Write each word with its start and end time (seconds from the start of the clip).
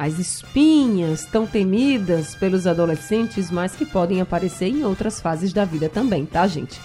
as 0.00 0.18
espinhas 0.18 1.26
tão 1.26 1.46
temidas 1.46 2.34
pelos 2.34 2.66
adolescentes, 2.66 3.50
mas 3.50 3.76
que 3.76 3.84
podem 3.84 4.22
aparecer 4.22 4.68
em 4.68 4.82
outras 4.82 5.20
fases 5.20 5.52
da 5.52 5.62
vida 5.66 5.90
também, 5.90 6.24
tá, 6.24 6.46
gente? 6.46 6.80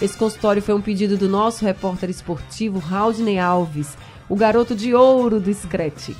Esse 0.00 0.16
consultório 0.16 0.62
foi 0.62 0.76
um 0.76 0.80
pedido 0.80 1.16
do 1.16 1.28
nosso 1.28 1.64
repórter 1.64 2.08
esportivo 2.08 2.78
Raudney 2.78 3.40
Alves, 3.40 3.98
o 4.28 4.36
garoto 4.36 4.76
de 4.76 4.94
ouro 4.94 5.40
do 5.40 5.52
Scratch. 5.52 6.10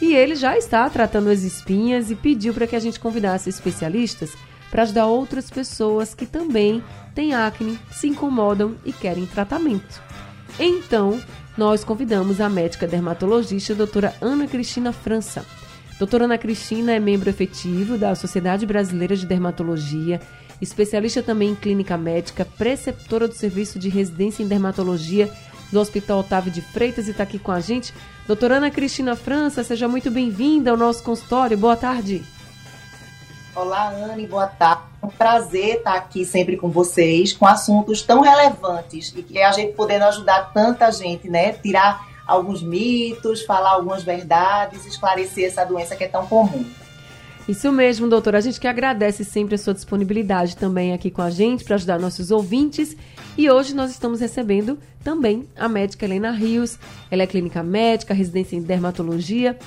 E 0.00 0.12
ele 0.12 0.34
já 0.34 0.58
está 0.58 0.90
tratando 0.90 1.30
as 1.30 1.44
espinhas 1.44 2.10
e 2.10 2.16
pediu 2.16 2.52
para 2.52 2.66
que 2.66 2.74
a 2.74 2.80
gente 2.80 2.98
convidasse 2.98 3.48
especialistas 3.48 4.32
para 4.72 4.82
ajudar 4.82 5.06
outras 5.06 5.50
pessoas 5.50 6.16
que 6.16 6.26
também 6.26 6.82
têm 7.14 7.32
acne, 7.32 7.78
se 7.92 8.08
incomodam 8.08 8.74
e 8.84 8.92
querem 8.92 9.24
tratamento. 9.24 10.02
Então, 10.58 11.22
nós 11.56 11.84
convidamos 11.84 12.40
a 12.40 12.48
médica 12.48 12.88
dermatologista 12.88 13.72
a 13.72 13.76
doutora 13.76 14.16
Ana 14.20 14.48
Cristina 14.48 14.92
França. 14.92 15.46
Doutora 16.02 16.24
Ana 16.24 16.36
Cristina 16.36 16.90
é 16.90 16.98
membro 16.98 17.30
efetivo 17.30 17.96
da 17.96 18.12
Sociedade 18.16 18.66
Brasileira 18.66 19.14
de 19.14 19.24
Dermatologia, 19.24 20.20
especialista 20.60 21.22
também 21.22 21.50
em 21.50 21.54
clínica 21.54 21.96
médica, 21.96 22.44
preceptora 22.44 23.28
do 23.28 23.34
serviço 23.34 23.78
de 23.78 23.88
residência 23.88 24.42
em 24.42 24.48
dermatologia 24.48 25.32
do 25.70 25.78
Hospital 25.78 26.18
Otávio 26.18 26.50
de 26.50 26.60
Freitas 26.60 27.06
e 27.06 27.12
está 27.12 27.22
aqui 27.22 27.38
com 27.38 27.52
a 27.52 27.60
gente. 27.60 27.94
Doutora 28.26 28.56
Ana 28.56 28.68
Cristina 28.68 29.14
França, 29.14 29.62
seja 29.62 29.86
muito 29.86 30.10
bem-vinda 30.10 30.72
ao 30.72 30.76
nosso 30.76 31.04
consultório. 31.04 31.56
Boa 31.56 31.76
tarde. 31.76 32.24
Olá, 33.54 33.90
Anne, 33.90 34.26
boa 34.26 34.48
tarde. 34.48 34.82
É 35.00 35.06
um 35.06 35.08
prazer 35.08 35.76
estar 35.76 35.94
aqui 35.94 36.24
sempre 36.24 36.56
com 36.56 36.68
vocês, 36.68 37.32
com 37.32 37.46
assuntos 37.46 38.02
tão 38.02 38.22
relevantes 38.22 39.14
e 39.16 39.22
que 39.22 39.40
a 39.40 39.52
gente 39.52 39.72
podendo 39.74 40.06
ajudar 40.06 40.52
tanta 40.52 40.90
gente, 40.90 41.30
né? 41.30 41.52
Tirar 41.52 42.11
alguns 42.26 42.62
mitos, 42.62 43.42
falar 43.42 43.70
algumas 43.70 44.02
verdades, 44.02 44.86
esclarecer 44.86 45.46
essa 45.46 45.64
doença 45.64 45.96
que 45.96 46.04
é 46.04 46.08
tão 46.08 46.26
comum. 46.26 46.64
Isso 47.48 47.72
mesmo, 47.72 48.08
doutora. 48.08 48.38
A 48.38 48.40
gente 48.40 48.60
que 48.60 48.68
agradece 48.68 49.24
sempre 49.24 49.56
a 49.56 49.58
sua 49.58 49.74
disponibilidade 49.74 50.56
também 50.56 50.92
aqui 50.92 51.10
com 51.10 51.22
a 51.22 51.30
gente 51.30 51.64
para 51.64 51.74
ajudar 51.74 51.98
nossos 51.98 52.30
ouvintes. 52.30 52.96
E 53.36 53.50
hoje 53.50 53.74
nós 53.74 53.90
estamos 53.90 54.20
recebendo 54.20 54.78
também 55.02 55.48
a 55.56 55.68
médica 55.68 56.04
Helena 56.04 56.30
Rios. 56.30 56.78
Ela 57.10 57.24
é 57.24 57.26
clínica 57.26 57.62
médica, 57.62 58.14
residência 58.14 58.56
em 58.56 58.62
dermatologia 58.62 59.58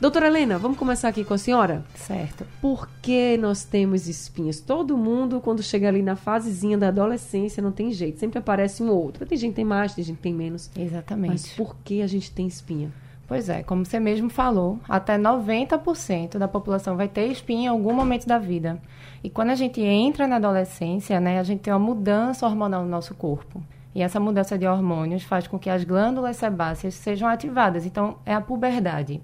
Doutora 0.00 0.26
Helena, 0.26 0.58
vamos 0.58 0.78
começar 0.78 1.08
aqui 1.08 1.24
com 1.24 1.34
a 1.34 1.38
senhora? 1.38 1.84
Certo. 1.94 2.46
Por 2.60 2.88
que 3.00 3.36
nós 3.36 3.64
temos 3.64 4.08
espinhas? 4.08 4.60
Todo 4.60 4.96
mundo, 4.96 5.40
quando 5.40 5.62
chega 5.62 5.88
ali 5.88 6.02
na 6.02 6.16
fasezinha 6.16 6.78
da 6.78 6.88
adolescência, 6.88 7.62
não 7.62 7.72
tem 7.72 7.92
jeito. 7.92 8.18
Sempre 8.18 8.38
aparece 8.38 8.82
um 8.82 8.90
ou 8.90 9.02
outro. 9.02 9.26
Tem 9.26 9.38
gente 9.38 9.50
que 9.50 9.56
tem 9.56 9.64
mais, 9.64 9.94
tem 9.94 10.04
gente 10.04 10.16
que 10.16 10.22
tem 10.22 10.34
menos. 10.34 10.70
Exatamente. 10.76 11.30
Mas 11.30 11.48
por 11.52 11.76
que 11.84 12.02
a 12.02 12.06
gente 12.06 12.32
tem 12.32 12.46
espinha? 12.46 12.92
Pois 13.32 13.48
é, 13.48 13.62
como 13.62 13.82
você 13.82 13.98
mesmo 13.98 14.28
falou, 14.28 14.78
até 14.86 15.16
90% 15.16 16.36
da 16.36 16.46
população 16.46 16.98
vai 16.98 17.08
ter 17.08 17.28
espinha 17.28 17.64
em 17.64 17.66
algum 17.68 17.94
momento 17.94 18.26
da 18.26 18.38
vida. 18.38 18.78
E 19.24 19.30
quando 19.30 19.48
a 19.48 19.54
gente 19.54 19.80
entra 19.80 20.26
na 20.26 20.36
adolescência, 20.36 21.18
né, 21.18 21.38
a 21.38 21.42
gente 21.42 21.60
tem 21.60 21.72
uma 21.72 21.78
mudança 21.78 22.44
hormonal 22.44 22.82
no 22.82 22.90
nosso 22.90 23.14
corpo. 23.14 23.62
E 23.94 24.02
essa 24.02 24.20
mudança 24.20 24.58
de 24.58 24.66
hormônios 24.66 25.22
faz 25.22 25.46
com 25.46 25.58
que 25.58 25.70
as 25.70 25.82
glândulas 25.82 26.36
sebáceas 26.36 26.92
sejam 26.92 27.26
ativadas. 27.26 27.86
Então, 27.86 28.18
é 28.26 28.34
a 28.34 28.40
puberdade. 28.42 29.22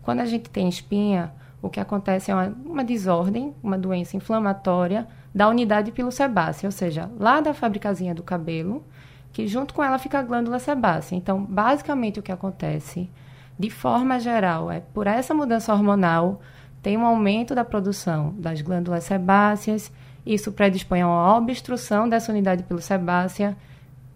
Quando 0.00 0.20
a 0.20 0.26
gente 0.26 0.48
tem 0.48 0.68
espinha, 0.68 1.32
o 1.60 1.68
que 1.68 1.80
acontece 1.80 2.30
é 2.30 2.34
uma, 2.36 2.56
uma 2.64 2.84
desordem, 2.84 3.52
uma 3.60 3.76
doença 3.76 4.16
inflamatória 4.16 5.08
da 5.34 5.48
unidade 5.48 5.90
pilosebácea, 5.90 6.68
ou 6.68 6.72
seja, 6.72 7.10
lá 7.18 7.40
da 7.40 7.52
fabricazinha 7.52 8.14
do 8.14 8.22
cabelo, 8.22 8.84
que 9.32 9.48
junto 9.48 9.74
com 9.74 9.82
ela 9.82 9.98
fica 9.98 10.20
a 10.20 10.22
glândula 10.22 10.60
sebácea. 10.60 11.16
Então, 11.16 11.44
basicamente, 11.44 12.20
o 12.20 12.22
que 12.22 12.30
acontece 12.30 13.10
de 13.60 13.68
forma 13.68 14.18
geral, 14.18 14.70
é 14.70 14.80
por 14.80 15.06
essa 15.06 15.34
mudança 15.34 15.70
hormonal, 15.70 16.40
tem 16.82 16.96
um 16.96 17.04
aumento 17.04 17.54
da 17.54 17.62
produção 17.62 18.34
das 18.38 18.62
glândulas 18.62 19.04
sebáceas, 19.04 19.92
isso 20.24 20.50
predispõe 20.50 21.02
a 21.02 21.06
uma 21.06 21.36
obstrução 21.36 22.08
dessa 22.08 22.32
unidade 22.32 22.64
sebácea, 22.80 23.54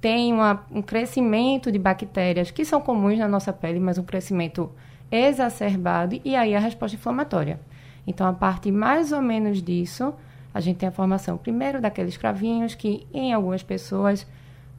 tem 0.00 0.33
uma, 0.33 0.65
um 0.71 0.81
crescimento 0.81 1.71
de 1.71 1.78
bactérias 1.78 2.50
que 2.50 2.65
são 2.65 2.81
comuns 2.81 3.19
na 3.19 3.28
nossa 3.28 3.53
pele, 3.53 3.78
mas 3.78 3.99
um 3.99 4.03
crescimento 4.03 4.71
exacerbado, 5.10 6.19
e 6.25 6.34
aí 6.34 6.56
a 6.56 6.59
resposta 6.59 6.97
inflamatória. 6.97 7.60
Então, 8.06 8.27
a 8.27 8.33
partir 8.33 8.72
mais 8.72 9.12
ou 9.12 9.21
menos 9.21 9.62
disso, 9.62 10.15
a 10.54 10.60
gente 10.60 10.78
tem 10.78 10.88
a 10.88 10.93
formação 10.93 11.37
primeiro 11.37 11.83
daqueles 11.83 12.16
cravinhos 12.16 12.75
que, 12.75 13.06
em 13.12 13.34
algumas 13.34 13.62
pessoas, 13.62 14.27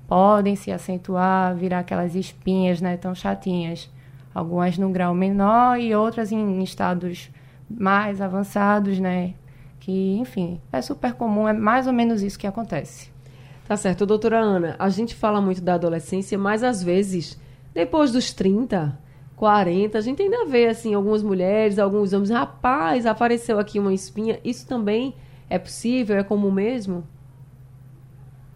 podem 0.07 0.55
se 0.55 0.71
acentuar, 0.71 1.53
virar 1.53 1.79
aquelas 1.79 2.15
espinhas 2.15 2.81
né, 2.81 2.97
tão 2.97 3.13
chatinhas 3.13 3.93
algumas 4.35 4.77
num 4.77 4.91
grau 4.91 5.15
menor 5.15 5.79
e 5.79 5.95
outras 5.95 6.29
em 6.33 6.61
estados 6.61 7.31
mais 7.69 8.19
avançados, 8.19 8.99
né? 8.99 9.33
Que, 9.79 10.17
enfim, 10.17 10.59
é 10.73 10.81
super 10.81 11.13
comum, 11.13 11.47
é 11.47 11.53
mais 11.53 11.87
ou 11.87 11.93
menos 11.93 12.21
isso 12.21 12.37
que 12.37 12.45
acontece. 12.45 13.09
Tá 13.65 13.77
certo, 13.77 14.05
doutora 14.05 14.39
Ana. 14.39 14.75
A 14.77 14.89
gente 14.89 15.15
fala 15.15 15.39
muito 15.39 15.61
da 15.61 15.75
adolescência, 15.75 16.37
mas 16.37 16.63
às 16.63 16.83
vezes, 16.83 17.39
depois 17.73 18.11
dos 18.11 18.33
30, 18.33 18.97
40, 19.35 19.97
a 19.97 20.01
gente 20.01 20.21
ainda 20.21 20.45
vê, 20.45 20.67
assim, 20.67 20.93
algumas 20.93 21.23
mulheres, 21.23 21.79
alguns 21.79 22.13
homens, 22.13 22.29
rapaz, 22.29 23.05
apareceu 23.05 23.57
aqui 23.57 23.79
uma 23.79 23.93
espinha. 23.93 24.39
Isso 24.43 24.67
também 24.67 25.15
é 25.49 25.57
possível? 25.57 26.17
É 26.17 26.23
comum 26.23 26.51
mesmo? 26.51 27.03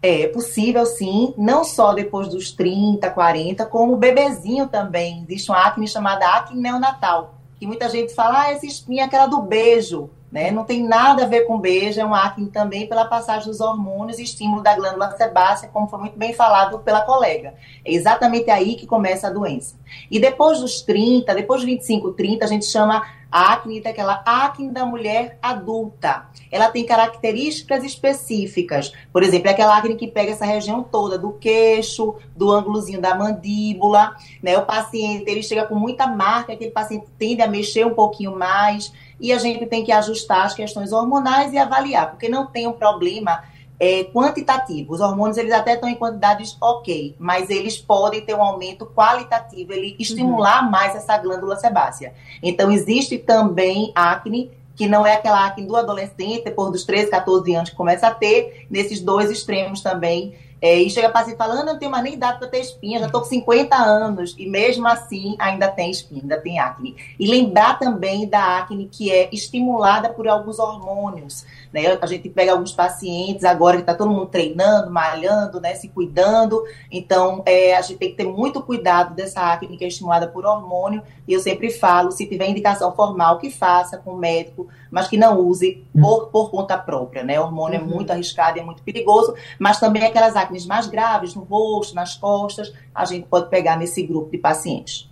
É 0.02 0.28
possível, 0.28 0.86
sim, 0.86 1.34
não 1.36 1.62
só 1.62 1.92
depois 1.92 2.28
dos 2.28 2.50
30, 2.52 3.10
40, 3.10 3.66
como 3.66 3.92
o 3.92 3.96
bebezinho 3.98 4.66
também. 4.66 5.22
Existe 5.24 5.50
uma 5.50 5.66
acne 5.66 5.86
chamada 5.86 6.26
acne 6.26 6.60
neonatal, 6.60 7.34
que 7.58 7.66
muita 7.66 7.88
gente 7.88 8.14
fala, 8.14 8.42
ah, 8.42 8.52
essa 8.52 8.64
espinha 8.64 9.02
é 9.02 9.06
aquela 9.06 9.26
do 9.26 9.42
beijo, 9.42 10.08
né? 10.30 10.50
Não 10.50 10.64
tem 10.64 10.82
nada 10.82 11.24
a 11.24 11.26
ver 11.26 11.46
com 11.46 11.58
beijo, 11.58 12.00
é 12.00 12.04
uma 12.04 12.24
acne 12.24 12.48
também 12.48 12.86
pela 12.86 13.04
passagem 13.04 13.48
dos 13.48 13.60
hormônios 13.60 14.18
e 14.18 14.22
estímulo 14.22 14.62
da 14.62 14.74
glândula 14.74 15.10
sebácea, 15.16 15.68
como 15.72 15.88
foi 15.88 15.98
muito 15.98 16.18
bem 16.18 16.32
falado 16.32 16.78
pela 16.80 17.02
colega. 17.02 17.54
É 17.84 17.92
exatamente 17.92 18.50
aí 18.50 18.76
que 18.76 18.86
começa 18.86 19.26
a 19.26 19.30
doença. 19.30 19.76
E 20.10 20.20
depois 20.20 20.60
dos 20.60 20.82
30, 20.82 21.34
depois 21.34 21.60
dos 21.60 21.68
25, 21.68 22.12
30, 22.12 22.44
a 22.44 22.48
gente 22.48 22.66
chama 22.66 23.02
a 23.30 23.52
acne 23.52 23.80
daquela 23.80 24.22
acne 24.26 24.70
da 24.70 24.84
mulher 24.84 25.38
adulta. 25.40 26.26
Ela 26.50 26.68
tem 26.68 26.84
características 26.84 27.84
específicas. 27.84 28.92
Por 29.12 29.22
exemplo, 29.22 29.48
é 29.48 29.52
aquela 29.52 29.76
acne 29.78 29.94
que 29.94 30.08
pega 30.08 30.32
essa 30.32 30.44
região 30.44 30.82
toda, 30.82 31.16
do 31.16 31.32
queixo, 31.34 32.16
do 32.34 32.50
ângulozinho 32.50 33.00
da 33.00 33.14
mandíbula. 33.14 34.16
Né? 34.42 34.58
O 34.58 34.66
paciente 34.66 35.30
ele 35.30 35.42
chega 35.42 35.64
com 35.64 35.76
muita 35.76 36.08
marca, 36.08 36.52
aquele 36.52 36.72
paciente 36.72 37.06
tende 37.18 37.40
a 37.40 37.46
mexer 37.46 37.86
um 37.86 37.94
pouquinho 37.94 38.36
mais. 38.36 38.92
E 39.20 39.32
a 39.32 39.38
gente 39.38 39.66
tem 39.66 39.84
que 39.84 39.92
ajustar 39.92 40.46
as 40.46 40.54
questões 40.54 40.92
hormonais 40.92 41.52
e 41.52 41.58
avaliar, 41.58 42.10
porque 42.10 42.28
não 42.28 42.46
tem 42.46 42.66
um 42.66 42.72
problema 42.72 43.42
é, 43.78 44.04
quantitativo. 44.04 44.92
Os 44.92 45.00
hormônios, 45.00 45.38
eles 45.38 45.52
até 45.52 45.74
estão 45.74 45.88
em 45.88 45.94
quantidades 45.94 46.56
ok, 46.60 47.16
mas 47.18 47.48
eles 47.48 47.78
podem 47.78 48.20
ter 48.20 48.34
um 48.34 48.42
aumento 48.42 48.86
qualitativo, 48.86 49.72
ele 49.72 49.96
estimular 49.98 50.64
uhum. 50.64 50.70
mais 50.70 50.94
essa 50.94 51.16
glândula 51.16 51.56
sebácea. 51.56 52.12
Então, 52.42 52.70
existe 52.70 53.18
também 53.18 53.92
acne 53.94 54.50
que 54.76 54.86
não 54.86 55.06
é 55.06 55.14
aquela 55.14 55.46
acne 55.46 55.66
do 55.66 55.76
adolescente, 55.76 56.44
depois 56.44 56.72
dos 56.72 56.84
13, 56.84 57.10
14 57.10 57.54
anos 57.54 57.70
que 57.70 57.76
começa 57.76 58.06
a 58.06 58.14
ter, 58.14 58.66
nesses 58.70 59.00
dois 59.00 59.30
extremos 59.30 59.82
também, 59.82 60.34
é, 60.60 60.80
e 60.80 60.90
chega 60.90 61.08
paciente 61.08 61.36
falando, 61.36 61.66
não 61.66 61.78
tenho 61.78 61.90
mais 61.90 62.04
nem 62.04 62.14
idade 62.14 62.38
para 62.38 62.48
ter 62.48 62.60
espinha, 62.60 62.98
já 62.98 63.06
estou 63.06 63.22
com 63.22 63.26
50 63.26 63.76
anos, 63.76 64.34
e 64.38 64.46
mesmo 64.46 64.86
assim 64.86 65.34
ainda 65.38 65.68
tem 65.68 65.90
espinha, 65.90 66.22
ainda 66.22 66.40
tem 66.40 66.58
acne. 66.58 66.96
E 67.18 67.26
lembrar 67.26 67.78
também 67.78 68.28
da 68.28 68.58
acne 68.58 68.88
que 68.90 69.10
é 69.10 69.28
estimulada 69.32 70.10
por 70.10 70.28
alguns 70.28 70.58
hormônios. 70.58 71.46
Né? 71.72 71.98
A 72.00 72.06
gente 72.06 72.28
pega 72.28 72.52
alguns 72.52 72.72
pacientes 72.72 73.44
agora 73.44 73.76
que 73.76 73.82
está 73.82 73.94
todo 73.94 74.10
mundo 74.10 74.26
treinando, 74.26 74.90
malhando, 74.90 75.60
né, 75.60 75.74
se 75.74 75.88
cuidando. 75.88 76.62
Então, 76.90 77.42
é, 77.46 77.76
a 77.76 77.80
gente 77.80 77.98
tem 77.98 78.10
que 78.10 78.16
ter 78.16 78.26
muito 78.26 78.60
cuidado 78.62 79.14
dessa 79.14 79.40
acne 79.40 79.76
que 79.76 79.84
é 79.84 79.88
estimulada 79.88 80.26
por 80.26 80.44
hormônio. 80.44 81.02
E 81.26 81.32
eu 81.32 81.40
sempre 81.40 81.70
falo, 81.70 82.10
se 82.10 82.26
tiver 82.26 82.48
indicação 82.48 82.92
formal, 82.92 83.38
que 83.38 83.50
faça 83.50 83.98
com 83.98 84.12
o 84.12 84.16
médico, 84.16 84.68
mas 84.90 85.06
que 85.06 85.16
não 85.16 85.38
use 85.38 85.84
por, 85.98 86.28
por 86.28 86.50
conta 86.50 86.76
própria. 86.76 87.22
Né? 87.22 87.38
O 87.38 87.44
hormônio 87.44 87.78
é 87.78 87.80
uhum. 87.82 87.90
é 87.90 87.94
muito 87.94 88.10
arriscado 88.10 88.58
e 88.58 88.60
é 88.60 88.64
muito 88.64 88.82
perigoso, 88.82 89.34
mas 89.58 89.78
também 89.78 90.04
aquelas 90.04 90.36
acnes 90.36 90.66
mais 90.66 90.86
graves 90.86 91.34
no 91.34 91.42
rosto, 91.42 91.94
nas 91.94 92.16
costas, 92.16 92.72
a 92.94 93.04
gente 93.04 93.26
pode 93.26 93.48
pegar 93.48 93.76
nesse 93.76 94.02
grupo 94.02 94.30
de 94.30 94.38
pacientes. 94.38 95.08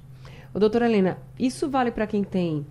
Ô, 0.52 0.58
doutora 0.58 0.87
Helena, 0.87 1.19
isso 1.38 1.69
vale 1.69 1.90
para 1.90 2.06
quem 2.06 2.25
tem 2.25 2.66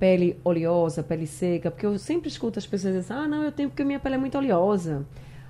pele 0.00 0.40
oleosa, 0.42 1.02
pele 1.02 1.26
seca, 1.26 1.70
porque 1.70 1.84
eu 1.84 1.98
sempre 1.98 2.28
escuto 2.28 2.58
as 2.58 2.66
pessoas 2.66 2.94
dizendo, 2.94 3.18
ah, 3.20 3.28
não, 3.28 3.44
eu 3.44 3.52
tenho 3.52 3.68
porque 3.68 3.84
minha 3.84 4.00
pele 4.00 4.14
é 4.14 4.18
muito 4.18 4.38
oleosa. 4.38 5.06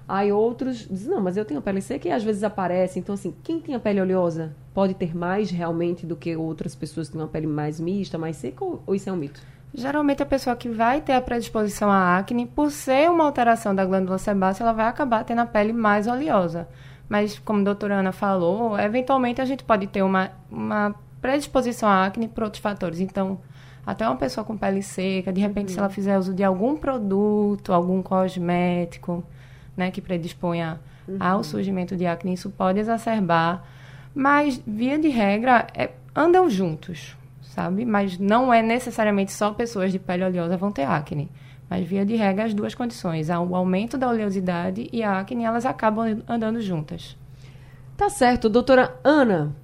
Aí 0.08 0.32
outros 0.32 0.88
dizem, 0.88 1.14
não, 1.14 1.20
mas 1.20 1.36
eu 1.36 1.44
tenho 1.44 1.62
pele 1.62 1.80
seca 1.80 2.08
e 2.08 2.10
às 2.10 2.24
vezes 2.24 2.42
aparece. 2.42 2.98
Então, 2.98 3.14
assim, 3.14 3.32
quem 3.44 3.60
tem 3.60 3.76
a 3.76 3.78
pele 3.78 4.00
oleosa 4.00 4.52
pode 4.74 4.92
ter 4.94 5.16
mais 5.16 5.52
realmente 5.52 6.04
do 6.04 6.16
que 6.16 6.34
outras 6.34 6.74
pessoas 6.74 7.06
que 7.06 7.12
têm 7.12 7.22
uma 7.22 7.28
pele 7.28 7.46
mais 7.46 7.78
mista, 7.78 8.18
mais 8.18 8.36
seca, 8.36 8.64
ou, 8.64 8.82
ou 8.84 8.92
isso 8.92 9.08
é 9.08 9.12
um 9.12 9.16
mito? 9.16 9.40
Geralmente 9.72 10.20
a 10.20 10.26
pessoa 10.26 10.56
que 10.56 10.68
vai 10.68 11.00
ter 11.00 11.12
a 11.12 11.20
predisposição 11.20 11.88
à 11.88 12.18
acne, 12.18 12.44
por 12.44 12.72
ser 12.72 13.08
uma 13.08 13.22
alteração 13.22 13.72
da 13.72 13.84
glândula 13.84 14.18
sebácea, 14.18 14.64
ela 14.64 14.72
vai 14.72 14.88
acabar 14.88 15.22
tendo 15.22 15.42
a 15.42 15.46
pele 15.46 15.72
mais 15.72 16.08
oleosa. 16.08 16.66
Mas, 17.08 17.38
como 17.38 17.60
a 17.60 17.64
doutora 17.64 18.00
Ana 18.00 18.10
falou, 18.10 18.76
eventualmente 18.76 19.40
a 19.40 19.44
gente 19.44 19.62
pode 19.62 19.86
ter 19.86 20.02
uma, 20.02 20.32
uma 20.50 20.92
predisposição 21.20 21.88
à 21.88 22.04
acne 22.04 22.26
por 22.26 22.42
outros 22.42 22.60
fatores. 22.60 22.98
Então, 22.98 23.38
até 23.84 24.06
uma 24.06 24.16
pessoa 24.16 24.44
com 24.44 24.56
pele 24.56 24.82
seca, 24.82 25.32
de 25.32 25.40
repente, 25.40 25.68
uhum. 25.68 25.74
se 25.74 25.78
ela 25.78 25.88
fizer 25.88 26.18
uso 26.18 26.34
de 26.34 26.44
algum 26.44 26.76
produto, 26.76 27.72
algum 27.72 28.02
cosmético, 28.02 29.24
né, 29.76 29.90
que 29.90 30.00
predisponha 30.00 30.80
uhum. 31.08 31.16
ao 31.18 31.42
surgimento 31.42 31.96
de 31.96 32.06
acne, 32.06 32.34
isso 32.34 32.50
pode 32.50 32.78
exacerbar. 32.78 33.64
Mas, 34.14 34.60
via 34.66 34.98
de 34.98 35.08
regra, 35.08 35.66
é, 35.74 35.90
andam 36.14 36.48
juntos, 36.48 37.16
sabe? 37.42 37.84
Mas 37.84 38.18
não 38.18 38.52
é 38.52 38.62
necessariamente 38.62 39.32
só 39.32 39.52
pessoas 39.52 39.92
de 39.92 39.98
pele 39.98 40.24
oleosa 40.24 40.56
vão 40.56 40.70
ter 40.70 40.84
acne. 40.84 41.30
Mas, 41.68 41.86
via 41.86 42.04
de 42.04 42.16
regra, 42.16 42.44
as 42.44 42.52
duas 42.52 42.74
condições, 42.74 43.28
o 43.30 43.54
aumento 43.54 43.96
da 43.96 44.08
oleosidade 44.08 44.88
e 44.92 45.02
a 45.02 45.20
acne, 45.20 45.44
elas 45.44 45.64
acabam 45.64 46.20
andando 46.28 46.60
juntas. 46.60 47.16
Tá 47.96 48.08
certo. 48.08 48.48
Doutora 48.48 48.98
Ana, 49.04 49.54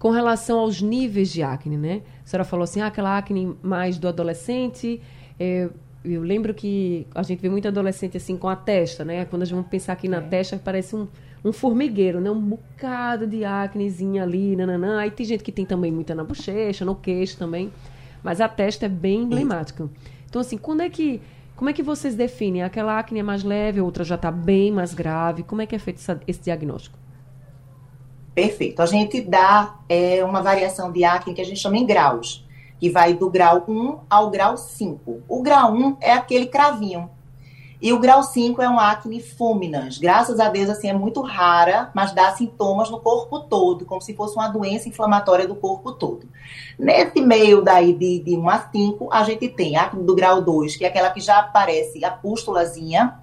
com 0.00 0.10
relação 0.10 0.58
aos 0.58 0.80
níveis 0.80 1.30
de 1.30 1.42
acne, 1.42 1.76
né? 1.76 2.00
A 2.24 2.26
senhora 2.26 2.44
falou 2.44 2.64
assim, 2.64 2.80
ah, 2.80 2.86
aquela 2.86 3.18
acne 3.18 3.54
mais 3.62 3.98
do 3.98 4.08
adolescente. 4.08 4.98
É, 5.38 5.68
eu 6.02 6.22
lembro 6.22 6.54
que 6.54 7.06
a 7.14 7.22
gente 7.22 7.38
vê 7.38 7.50
muito 7.50 7.68
adolescente 7.68 8.16
assim 8.16 8.34
com 8.34 8.48
a 8.48 8.56
testa, 8.56 9.04
né? 9.04 9.26
Quando 9.26 9.42
a 9.42 9.44
gente 9.44 9.54
vamos 9.54 9.68
pensar 9.68 9.92
aqui 9.92 10.08
na 10.08 10.16
é. 10.16 10.20
testa, 10.22 10.58
parece 10.58 10.96
um, 10.96 11.06
um 11.44 11.52
formigueiro, 11.52 12.18
né? 12.18 12.30
Um 12.30 12.40
bocado 12.40 13.26
de 13.26 13.44
acnezinha 13.44 14.22
ali, 14.22 14.56
nananã. 14.56 15.00
Aí 15.00 15.10
tem 15.10 15.26
gente 15.26 15.44
que 15.44 15.52
tem 15.52 15.66
também 15.66 15.92
muita 15.92 16.14
na 16.14 16.24
bochecha, 16.24 16.82
no 16.82 16.94
queixo 16.94 17.36
também. 17.36 17.70
Mas 18.22 18.40
a 18.40 18.48
testa 18.48 18.86
é 18.86 18.88
bem 18.88 19.24
emblemática. 19.24 19.86
Então, 20.26 20.40
assim, 20.40 20.56
quando 20.56 20.80
é 20.80 20.88
que. 20.88 21.20
Como 21.54 21.68
é 21.68 21.74
que 21.74 21.82
vocês 21.82 22.14
definem? 22.14 22.62
Aquela 22.62 22.98
acne 22.98 23.20
é 23.20 23.22
mais 23.22 23.44
leve, 23.44 23.82
outra 23.82 24.02
já 24.02 24.14
está 24.14 24.30
bem 24.30 24.72
mais 24.72 24.94
grave. 24.94 25.42
Como 25.42 25.60
é 25.60 25.66
que 25.66 25.76
é 25.76 25.78
feito 25.78 25.98
essa, 25.98 26.18
esse 26.26 26.40
diagnóstico? 26.40 26.99
Perfeito. 28.34 28.80
A 28.80 28.86
gente 28.86 29.20
dá 29.20 29.76
é, 29.88 30.24
uma 30.24 30.42
variação 30.42 30.92
de 30.92 31.04
acne 31.04 31.34
que 31.34 31.40
a 31.40 31.44
gente 31.44 31.60
chama 31.60 31.78
em 31.78 31.86
graus, 31.86 32.46
que 32.78 32.88
vai 32.88 33.14
do 33.14 33.28
grau 33.28 33.64
1 33.68 33.98
ao 34.08 34.30
grau 34.30 34.56
5. 34.56 35.22
O 35.28 35.42
grau 35.42 35.72
1 35.72 35.96
é 36.00 36.12
aquele 36.12 36.46
cravinho. 36.46 37.10
E 37.82 37.94
o 37.94 37.98
grau 37.98 38.22
5 38.22 38.60
é 38.60 38.68
um 38.68 38.78
acne 38.78 39.22
fulminans. 39.22 39.96
Graças 39.96 40.38
a 40.38 40.50
Deus, 40.50 40.68
assim, 40.68 40.88
é 40.88 40.92
muito 40.92 41.22
rara, 41.22 41.90
mas 41.94 42.12
dá 42.12 42.30
sintomas 42.32 42.90
no 42.90 43.00
corpo 43.00 43.40
todo, 43.40 43.86
como 43.86 44.02
se 44.02 44.14
fosse 44.14 44.36
uma 44.36 44.48
doença 44.48 44.86
inflamatória 44.86 45.48
do 45.48 45.54
corpo 45.54 45.92
todo. 45.92 46.28
Nesse 46.78 47.22
meio 47.22 47.62
daí 47.62 47.94
de, 47.94 48.18
de 48.18 48.36
1 48.36 48.48
a 48.50 48.58
5, 48.70 49.08
a 49.10 49.24
gente 49.24 49.48
tem 49.48 49.76
acne 49.76 50.04
do 50.04 50.14
grau 50.14 50.42
2, 50.42 50.76
que 50.76 50.84
é 50.84 50.88
aquela 50.88 51.08
que 51.08 51.20
já 51.20 51.38
aparece 51.38 52.04
a 52.04 52.10
pústulazinha, 52.10 53.18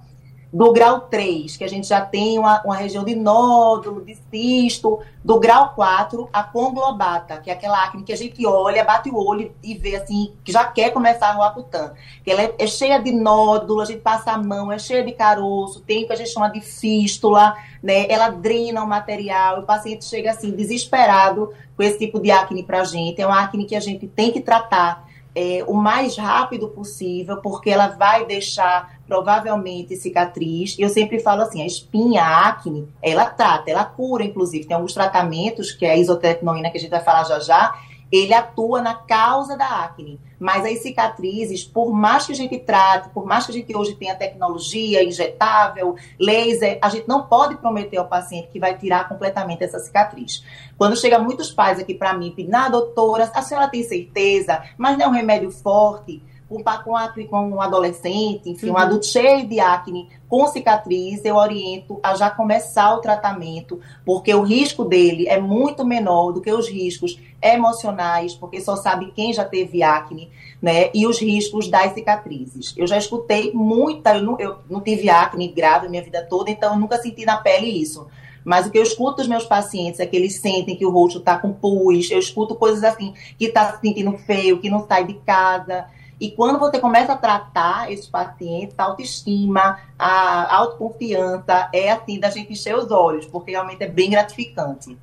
do 0.50 0.72
grau 0.72 1.02
3, 1.02 1.58
que 1.58 1.64
a 1.64 1.68
gente 1.68 1.86
já 1.86 2.00
tem 2.00 2.38
uma, 2.38 2.62
uma 2.62 2.74
região 2.74 3.04
de 3.04 3.14
nódulo, 3.14 4.02
de 4.02 4.16
cisto. 4.30 4.98
Do 5.22 5.38
grau 5.38 5.74
4, 5.74 6.28
a 6.32 6.42
conglobata, 6.42 7.38
que 7.38 7.50
é 7.50 7.52
aquela 7.52 7.84
acne 7.84 8.02
que 8.02 8.12
a 8.12 8.16
gente 8.16 8.46
olha, 8.46 8.82
bate 8.82 9.10
o 9.10 9.16
olho 9.16 9.52
e 9.62 9.74
vê 9.74 9.96
assim, 9.96 10.32
que 10.42 10.50
já 10.50 10.64
quer 10.64 10.90
começar 10.90 11.34
no 11.34 11.40
Roacutan. 11.40 11.92
Que 12.24 12.30
ela 12.30 12.42
é, 12.42 12.54
é, 12.58 12.66
cheia 12.66 12.98
de 12.98 13.12
nódulo, 13.12 13.82
a 13.82 13.84
gente 13.84 14.00
passa 14.00 14.32
a 14.32 14.38
mão, 14.38 14.72
é 14.72 14.78
cheia 14.78 15.04
de 15.04 15.12
caroço, 15.12 15.80
tem 15.80 16.04
o 16.04 16.06
que 16.06 16.12
a 16.14 16.16
gente 16.16 16.30
chama 16.30 16.48
de 16.48 16.62
fístula, 16.62 17.54
né? 17.82 18.06
Ela 18.08 18.30
drena 18.30 18.82
o 18.82 18.86
material, 18.86 19.60
o 19.60 19.62
paciente 19.64 20.06
chega 20.06 20.30
assim, 20.30 20.52
desesperado 20.52 21.52
com 21.76 21.82
esse 21.82 21.98
tipo 21.98 22.18
de 22.18 22.30
acne 22.30 22.62
pra 22.62 22.84
gente. 22.84 23.20
É 23.20 23.26
uma 23.26 23.42
acne 23.42 23.66
que 23.66 23.76
a 23.76 23.80
gente 23.80 24.08
tem 24.08 24.32
que 24.32 24.40
tratar 24.40 25.07
é, 25.38 25.62
o 25.68 25.74
mais 25.74 26.16
rápido 26.16 26.66
possível, 26.68 27.36
porque 27.36 27.70
ela 27.70 27.86
vai 27.86 28.26
deixar 28.26 28.98
provavelmente 29.06 29.94
cicatriz. 29.94 30.74
Eu 30.76 30.88
sempre 30.88 31.20
falo 31.20 31.42
assim, 31.42 31.62
a 31.62 31.66
espinha, 31.66 32.24
a 32.24 32.48
acne, 32.48 32.88
ela 33.00 33.24
trata, 33.24 33.70
ela 33.70 33.84
cura, 33.84 34.24
inclusive. 34.24 34.66
Tem 34.66 34.74
alguns 34.74 34.92
tratamentos, 34.92 35.70
que 35.70 35.86
é 35.86 35.92
a 35.92 35.96
isotretinoína, 35.96 36.70
que 36.70 36.78
a 36.78 36.80
gente 36.80 36.90
vai 36.90 37.04
falar 37.04 37.22
já 37.22 37.38
já, 37.38 37.72
ele 38.10 38.32
atua 38.34 38.80
na 38.80 38.94
causa 38.94 39.56
da 39.56 39.84
acne. 39.84 40.18
Mas 40.38 40.64
as 40.64 40.82
cicatrizes, 40.82 41.64
por 41.64 41.92
mais 41.92 42.26
que 42.26 42.32
a 42.32 42.36
gente 42.36 42.58
trate, 42.58 43.08
por 43.10 43.26
mais 43.26 43.44
que 43.44 43.50
a 43.50 43.54
gente 43.54 43.76
hoje 43.76 43.94
tenha 43.94 44.14
tecnologia 44.14 45.02
injetável, 45.02 45.96
laser, 46.18 46.78
a 46.80 46.88
gente 46.88 47.08
não 47.08 47.26
pode 47.26 47.56
prometer 47.56 47.96
ao 47.96 48.06
paciente 48.06 48.48
que 48.48 48.60
vai 48.60 48.76
tirar 48.76 49.08
completamente 49.08 49.64
essa 49.64 49.78
cicatriz. 49.80 50.44
Quando 50.76 50.96
chega 50.96 51.18
muitos 51.18 51.50
pais 51.50 51.80
aqui 51.80 51.92
para 51.92 52.14
mim, 52.14 52.32
pedindo, 52.34 52.54
ah, 52.54 52.68
doutora, 52.68 53.30
a 53.34 53.42
senhora 53.42 53.68
tem 53.68 53.82
certeza, 53.82 54.62
mas 54.76 54.96
não 54.96 55.06
é 55.06 55.08
um 55.08 55.12
remédio 55.12 55.50
forte 55.50 56.22
com, 56.48 56.62
com, 56.62 57.26
com 57.28 57.48
um 57.50 57.60
adolescente, 57.60 58.48
enfim, 58.48 58.68
uhum. 58.68 58.74
um 58.74 58.78
adulto 58.78 59.06
cheio 59.06 59.46
de 59.46 59.60
acne, 59.60 60.08
com 60.28 60.46
cicatriz, 60.46 61.24
eu 61.24 61.36
oriento 61.36 62.00
a 62.02 62.14
já 62.14 62.30
começar 62.30 62.94
o 62.94 63.00
tratamento, 63.00 63.80
porque 64.04 64.32
o 64.34 64.42
risco 64.42 64.84
dele 64.84 65.28
é 65.28 65.38
muito 65.38 65.84
menor 65.84 66.32
do 66.32 66.40
que 66.40 66.52
os 66.52 66.68
riscos 66.68 67.20
emocionais, 67.42 68.34
porque 68.34 68.60
só 68.60 68.76
sabe 68.76 69.12
quem 69.12 69.32
já 69.32 69.44
teve 69.44 69.82
acne, 69.82 70.30
né? 70.60 70.90
E 70.92 71.06
os 71.06 71.20
riscos 71.20 71.68
das 71.68 71.92
cicatrizes. 71.92 72.74
Eu 72.76 72.86
já 72.86 72.96
escutei 72.96 73.52
muita, 73.52 74.16
eu 74.16 74.22
não, 74.22 74.40
eu 74.40 74.58
não 74.68 74.80
tive 74.80 75.08
acne 75.08 75.48
grave 75.48 75.88
minha 75.88 76.02
vida 76.02 76.26
toda, 76.28 76.50
então 76.50 76.72
eu 76.72 76.80
nunca 76.80 76.96
senti 76.98 77.24
na 77.24 77.36
pele 77.36 77.66
isso. 77.66 78.06
Mas 78.44 78.66
o 78.66 78.70
que 78.70 78.78
eu 78.78 78.82
escuto 78.82 79.16
dos 79.16 79.28
meus 79.28 79.44
pacientes 79.44 80.00
é 80.00 80.06
que 80.06 80.16
eles 80.16 80.40
sentem 80.40 80.74
que 80.74 80.86
o 80.86 80.90
rosto 80.90 81.18
está 81.18 81.38
com 81.38 81.52
pus, 81.52 82.10
eu 82.10 82.18
escuto 82.18 82.54
coisas 82.54 82.82
assim, 82.82 83.12
que 83.38 83.46
está 83.46 83.72
se 83.72 83.80
sentindo 83.80 84.16
feio, 84.16 84.58
que 84.58 84.70
não 84.70 84.86
sai 84.86 85.04
de 85.04 85.14
casa. 85.14 85.86
E 86.20 86.30
quando 86.32 86.58
você 86.58 86.78
começa 86.78 87.12
a 87.12 87.16
tratar 87.16 87.92
esses 87.92 88.06
pacientes, 88.06 88.74
a 88.78 88.84
autoestima, 88.84 89.78
a 89.98 90.56
autoconfiança 90.56 91.68
é 91.72 91.92
assim 91.92 92.18
da 92.18 92.30
gente 92.30 92.52
encher 92.52 92.76
os 92.76 92.90
olhos, 92.90 93.26
porque 93.26 93.52
realmente 93.52 93.82
é 93.82 93.88
bem 93.88 94.10
gratificante. 94.10 94.96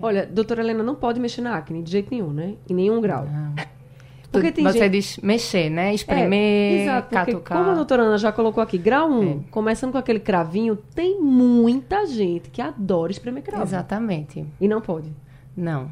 Olha, 0.00 0.26
doutora 0.26 0.62
Helena 0.62 0.82
não 0.82 0.94
pode 0.94 1.20
mexer 1.20 1.40
na 1.40 1.56
acne 1.56 1.82
de 1.82 1.90
jeito 1.90 2.08
nenhum, 2.10 2.32
né? 2.32 2.54
Em 2.68 2.74
nenhum 2.74 3.00
grau. 3.00 3.24
Não. 3.24 3.54
Porque 4.30 4.52
tem 4.52 4.64
Você 4.64 4.78
gente... 4.78 4.92
diz 4.92 5.16
mexer, 5.18 5.70
né? 5.70 5.94
Espremer, 5.94 6.38
é, 6.38 6.82
exato, 6.82 7.14
catucar. 7.14 7.58
Como 7.58 7.70
a 7.70 7.74
doutora 7.74 8.02
Ana 8.02 8.18
já 8.18 8.30
colocou 8.30 8.62
aqui, 8.62 8.76
grau 8.76 9.10
1, 9.10 9.22
é. 9.22 9.38
começando 9.50 9.92
com 9.92 9.98
aquele 9.98 10.20
cravinho, 10.20 10.76
tem 10.94 11.18
muita 11.20 12.06
gente 12.06 12.50
que 12.50 12.60
adora 12.60 13.10
espremer 13.10 13.42
cravo. 13.42 13.62
Exatamente. 13.62 14.44
E 14.60 14.68
não 14.68 14.80
pode. 14.80 15.10
Não. 15.56 15.90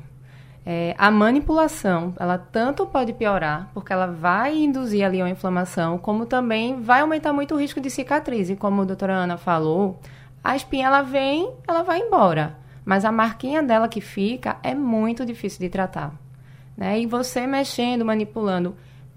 É, 0.68 0.96
a 0.98 1.12
manipulação, 1.12 2.12
ela 2.18 2.36
tanto 2.36 2.84
pode 2.86 3.12
piorar, 3.12 3.70
porque 3.72 3.92
ela 3.92 4.08
vai 4.08 4.58
induzir 4.58 5.06
ali 5.06 5.22
uma 5.22 5.30
inflamação, 5.30 5.96
como 5.96 6.26
também 6.26 6.80
vai 6.80 7.02
aumentar 7.02 7.32
muito 7.32 7.54
o 7.54 7.58
risco 7.58 7.80
de 7.80 7.88
cicatriz. 7.88 8.50
E 8.50 8.56
como 8.56 8.82
a 8.82 8.84
doutora 8.84 9.14
Ana 9.14 9.36
falou, 9.36 10.00
a 10.42 10.56
espinha 10.56 10.88
ela 10.88 11.02
vem, 11.02 11.52
ela 11.68 11.84
vai 11.84 12.00
embora. 12.00 12.56
Mas 12.84 13.04
a 13.04 13.12
marquinha 13.12 13.62
dela 13.62 13.86
que 13.86 14.00
fica 14.00 14.56
é 14.60 14.74
muito 14.74 15.24
difícil 15.24 15.60
de 15.60 15.68
tratar. 15.68 16.12
Né? 16.76 16.98
E 16.98 17.06
você 17.06 17.46
mexendo, 17.46 18.04
manipulando, 18.04 18.74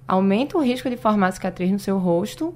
aumenta 0.07 0.55
o 0.55 0.61
risco 0.61 0.87
de 0.87 0.97
formar 0.97 1.31
cicatriz 1.31 1.71
no 1.71 1.79
seu 1.79 1.97
rosto. 1.97 2.53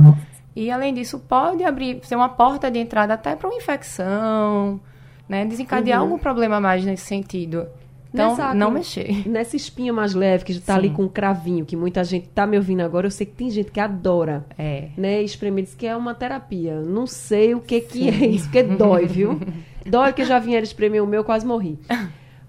E 0.56 0.70
além 0.70 0.94
disso, 0.94 1.18
pode 1.18 1.64
abrir, 1.64 2.00
ser 2.04 2.16
uma 2.16 2.30
porta 2.30 2.70
de 2.70 2.78
entrada 2.78 3.16
até 3.16 3.36
para 3.36 3.48
uma 3.48 3.58
infecção, 3.58 4.80
né? 5.28 5.46
desencadear 5.46 5.98
uhum. 6.00 6.06
algum 6.06 6.20
problema 6.20 6.60
mais 6.60 6.86
nesse 6.86 7.08
sentido. 7.08 7.68
Então, 8.14 8.30
Nessa 8.30 8.54
não 8.54 8.70
mexer. 8.70 9.28
Nessa 9.28 9.56
espinha 9.56 9.92
mais 9.92 10.14
leve, 10.14 10.46
que 10.46 10.54
já 10.54 10.60
tá 10.62 10.74
Sim. 10.74 10.80
ali 10.80 10.90
com 10.92 11.04
um 11.04 11.10
cravinho, 11.10 11.66
que 11.66 11.76
muita 11.76 12.04
gente 12.04 12.30
tá 12.30 12.46
me 12.46 12.56
ouvindo 12.56 12.82
agora, 12.82 13.08
eu 13.08 13.12
sei 13.12 13.26
que 13.26 13.34
tem 13.34 13.50
gente 13.50 13.72
que 13.72 13.80
adora. 13.80 14.46
É. 14.58 14.90
Né, 14.96 15.24
espremer 15.24 15.64
diz 15.64 15.74
que 15.74 15.88
é 15.88 15.96
uma 15.96 16.14
terapia. 16.14 16.80
Não 16.82 17.08
sei 17.08 17.56
o 17.56 17.60
que 17.60 17.82
que 17.82 18.08
é 18.08 18.28
isso, 18.28 18.46
porque 18.46 18.62
dói, 18.64 19.08
viu? 19.08 19.40
Dói 19.86 20.14
que 20.14 20.24
já 20.24 20.40
vieram 20.40 20.64
espremer 20.64 21.04
o 21.04 21.08
meu, 21.08 21.26
quase 21.26 21.46
morri. 21.46 21.78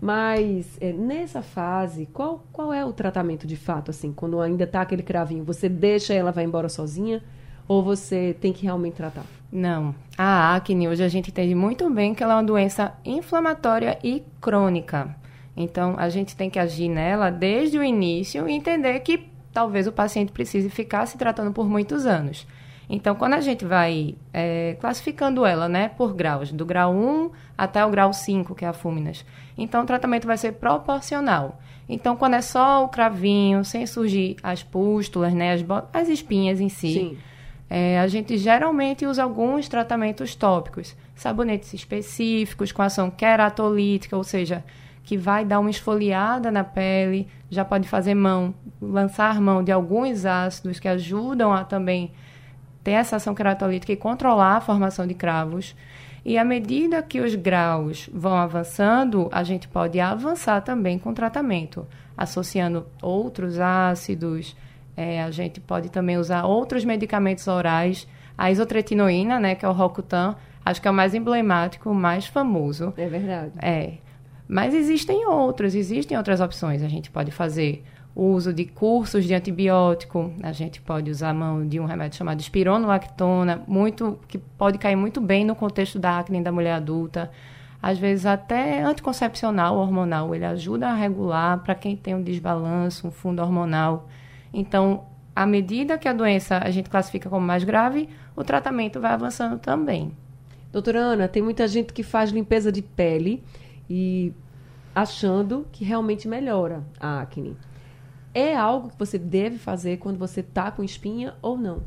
Mas 0.00 0.76
é, 0.80 0.92
nessa 0.92 1.42
fase, 1.42 2.06
qual, 2.12 2.44
qual 2.52 2.72
é 2.72 2.84
o 2.84 2.92
tratamento 2.92 3.46
de 3.46 3.56
fato, 3.56 3.90
assim, 3.90 4.12
quando 4.12 4.40
ainda 4.40 4.66
tá 4.66 4.82
aquele 4.82 5.02
cravinho? 5.02 5.42
Você 5.44 5.68
deixa 5.68 6.14
ela 6.14 6.30
vai 6.30 6.44
embora 6.44 6.68
sozinha 6.68 7.22
ou 7.66 7.82
você 7.82 8.36
tem 8.40 8.52
que 8.52 8.64
realmente 8.64 8.94
tratar? 8.94 9.24
Não. 9.50 9.94
A 10.16 10.54
acne, 10.54 10.86
hoje 10.86 11.02
a 11.02 11.08
gente 11.08 11.30
entende 11.30 11.54
muito 11.54 11.88
bem 11.90 12.14
que 12.14 12.22
ela 12.22 12.34
é 12.34 12.36
uma 12.36 12.44
doença 12.44 12.92
inflamatória 13.04 13.98
e 14.04 14.22
crônica. 14.40 15.16
Então, 15.56 15.94
a 15.96 16.08
gente 16.08 16.34
tem 16.34 16.50
que 16.50 16.58
agir 16.58 16.88
nela 16.88 17.30
desde 17.30 17.78
o 17.78 17.84
início 17.84 18.48
e 18.48 18.52
entender 18.52 18.98
que 19.00 19.28
talvez 19.52 19.86
o 19.86 19.92
paciente 19.92 20.32
precise 20.32 20.68
ficar 20.68 21.06
se 21.06 21.16
tratando 21.16 21.52
por 21.52 21.68
muitos 21.68 22.06
anos. 22.06 22.46
Então, 22.88 23.14
quando 23.14 23.34
a 23.34 23.40
gente 23.40 23.64
vai 23.64 24.14
é, 24.32 24.76
classificando 24.80 25.46
ela, 25.46 25.68
né, 25.68 25.88
por 25.88 26.12
graus, 26.12 26.52
do 26.52 26.66
grau 26.66 26.92
1 26.92 27.30
até 27.56 27.84
o 27.84 27.90
grau 27.90 28.12
5, 28.12 28.54
que 28.54 28.64
é 28.64 28.68
a 28.68 28.72
fúminas, 28.72 29.24
então 29.56 29.82
o 29.82 29.86
tratamento 29.86 30.26
vai 30.26 30.36
ser 30.36 30.52
proporcional. 30.52 31.60
Então, 31.88 32.16
quando 32.16 32.34
é 32.34 32.42
só 32.42 32.84
o 32.84 32.88
cravinho, 32.88 33.64
sem 33.64 33.86
surgir 33.86 34.36
as 34.42 34.62
pústulas, 34.62 35.32
né, 35.32 35.52
as, 35.52 35.64
as 35.92 36.08
espinhas 36.08 36.60
em 36.60 36.68
si, 36.68 37.16
é, 37.68 37.98
a 37.98 38.06
gente 38.06 38.36
geralmente 38.36 39.06
usa 39.06 39.22
alguns 39.22 39.68
tratamentos 39.68 40.34
tópicos, 40.34 40.94
sabonetes 41.14 41.72
específicos 41.72 42.72
com 42.72 42.82
ação 42.82 43.10
queratolítica, 43.10 44.16
ou 44.16 44.24
seja, 44.24 44.64
que 45.04 45.16
vai 45.16 45.44
dar 45.44 45.60
uma 45.60 45.70
esfoliada 45.70 46.50
na 46.50 46.64
pele, 46.64 47.28
já 47.50 47.64
pode 47.64 47.86
fazer 47.86 48.14
mão, 48.14 48.54
lançar 48.80 49.40
mão 49.40 49.62
de 49.62 49.70
alguns 49.70 50.24
ácidos 50.24 50.80
que 50.80 50.88
ajudam 50.88 51.52
a 51.52 51.62
também 51.62 52.10
ter 52.82 52.92
essa 52.92 53.16
ação 53.16 53.34
queratolítica 53.34 53.92
e 53.92 53.96
controlar 53.96 54.56
a 54.56 54.60
formação 54.60 55.06
de 55.06 55.14
cravos. 55.14 55.76
E 56.24 56.38
à 56.38 56.44
medida 56.44 57.02
que 57.02 57.20
os 57.20 57.34
graus 57.34 58.08
vão 58.12 58.34
avançando, 58.34 59.28
a 59.30 59.42
gente 59.42 59.68
pode 59.68 60.00
avançar 60.00 60.62
também 60.62 60.98
com 60.98 61.10
o 61.10 61.14
tratamento, 61.14 61.86
associando 62.16 62.86
outros 63.02 63.60
ácidos. 63.60 64.56
é, 64.96 65.22
a 65.22 65.30
gente 65.30 65.60
pode 65.60 65.90
também 65.90 66.16
usar 66.16 66.44
outros 66.44 66.84
medicamentos 66.84 67.46
orais. 67.46 68.06
A 68.38 68.50
isotretinoína, 68.50 69.38
né, 69.38 69.54
que 69.54 69.64
é 69.64 69.68
o 69.68 69.72
Rocutan, 69.72 70.34
acho 70.64 70.80
que 70.80 70.88
é 70.88 70.90
o 70.90 70.94
mais 70.94 71.14
emblemático, 71.14 71.90
o 71.90 71.94
mais 71.94 72.26
famoso. 72.26 72.94
É 72.96 73.06
verdade. 73.06 73.52
É. 73.60 74.03
Mas 74.46 74.74
existem 74.74 75.26
outros, 75.26 75.74
existem 75.74 76.16
outras 76.16 76.40
opções. 76.40 76.82
A 76.82 76.88
gente 76.88 77.10
pode 77.10 77.30
fazer 77.30 77.84
o 78.14 78.26
uso 78.26 78.52
de 78.52 78.64
cursos 78.64 79.24
de 79.24 79.34
antibiótico, 79.34 80.32
a 80.42 80.52
gente 80.52 80.80
pode 80.80 81.10
usar 81.10 81.30
a 81.30 81.34
mão 81.34 81.66
de 81.66 81.80
um 81.80 81.84
remédio 81.84 82.16
chamado 82.16 82.40
espironolactona, 82.40 83.62
muito, 83.66 84.20
que 84.28 84.38
pode 84.38 84.78
cair 84.78 84.94
muito 84.94 85.20
bem 85.20 85.44
no 85.44 85.56
contexto 85.56 85.98
da 85.98 86.18
acne 86.20 86.40
da 86.40 86.52
mulher 86.52 86.74
adulta. 86.74 87.30
Às 87.82 87.98
vezes 87.98 88.24
até 88.24 88.82
anticoncepcional 88.82 89.76
hormonal, 89.76 90.34
ele 90.34 90.44
ajuda 90.44 90.88
a 90.88 90.94
regular 90.94 91.58
para 91.64 91.74
quem 91.74 91.96
tem 91.96 92.14
um 92.14 92.22
desbalanço, 92.22 93.08
um 93.08 93.10
fundo 93.10 93.42
hormonal. 93.42 94.08
Então, 94.52 95.04
à 95.34 95.44
medida 95.44 95.98
que 95.98 96.08
a 96.08 96.12
doença 96.12 96.58
a 96.58 96.70
gente 96.70 96.88
classifica 96.88 97.28
como 97.28 97.44
mais 97.44 97.64
grave, 97.64 98.08
o 98.36 98.44
tratamento 98.44 99.00
vai 99.00 99.12
avançando 99.12 99.58
também. 99.58 100.12
Doutora 100.72 101.00
Ana, 101.00 101.28
tem 101.28 101.42
muita 101.42 101.66
gente 101.66 101.92
que 101.92 102.02
faz 102.02 102.30
limpeza 102.30 102.70
de 102.70 102.80
pele 102.80 103.42
e 103.88 104.32
achando 104.94 105.66
que 105.72 105.84
realmente 105.84 106.28
melhora 106.28 106.84
a 107.00 107.20
acne. 107.20 107.56
É 108.32 108.56
algo 108.56 108.88
que 108.90 108.98
você 108.98 109.18
deve 109.18 109.58
fazer 109.58 109.98
quando 109.98 110.18
você 110.18 110.42
tá 110.42 110.70
com 110.70 110.82
espinha 110.82 111.34
ou 111.40 111.56
não? 111.56 111.82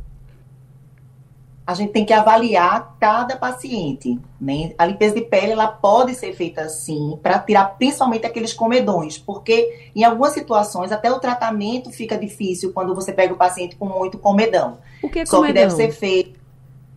a 1.67 1.73
gente 1.73 1.91
tem 1.91 2.05
que 2.05 2.13
avaliar 2.13 2.95
cada 2.97 3.35
paciente. 3.35 4.17
Né? 4.39 4.71
A 4.77 4.85
limpeza 4.85 5.15
de 5.15 5.21
pele 5.23 5.51
ela 5.51 5.67
pode 5.67 6.15
ser 6.15 6.31
feita 6.33 6.61
assim, 6.61 7.19
para 7.21 7.37
tirar 7.39 7.65
principalmente 7.77 8.25
aqueles 8.25 8.53
comedões, 8.53 9.17
porque 9.17 9.89
em 9.93 10.05
algumas 10.05 10.31
situações 10.31 10.93
até 10.93 11.11
o 11.11 11.19
tratamento 11.19 11.91
fica 11.91 12.17
difícil 12.17 12.71
quando 12.71 12.95
você 12.95 13.11
pega 13.11 13.33
o 13.33 13.37
paciente 13.37 13.75
com 13.75 13.85
muito 13.85 14.17
comedão. 14.17 14.77
O 15.03 15.09
que 15.09 15.19
é 15.19 15.25
Só 15.25 15.41
que 15.41 15.47
comedão? 15.47 15.63
deve 15.63 15.75
ser 15.75 15.91
feito. 15.91 16.39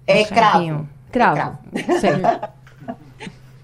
É 0.07 0.21
Um 0.21 0.25
cravo. 0.27 0.53
chavinho. 0.53 0.89
Cravo. 1.11 1.59
Certo. 2.01 2.53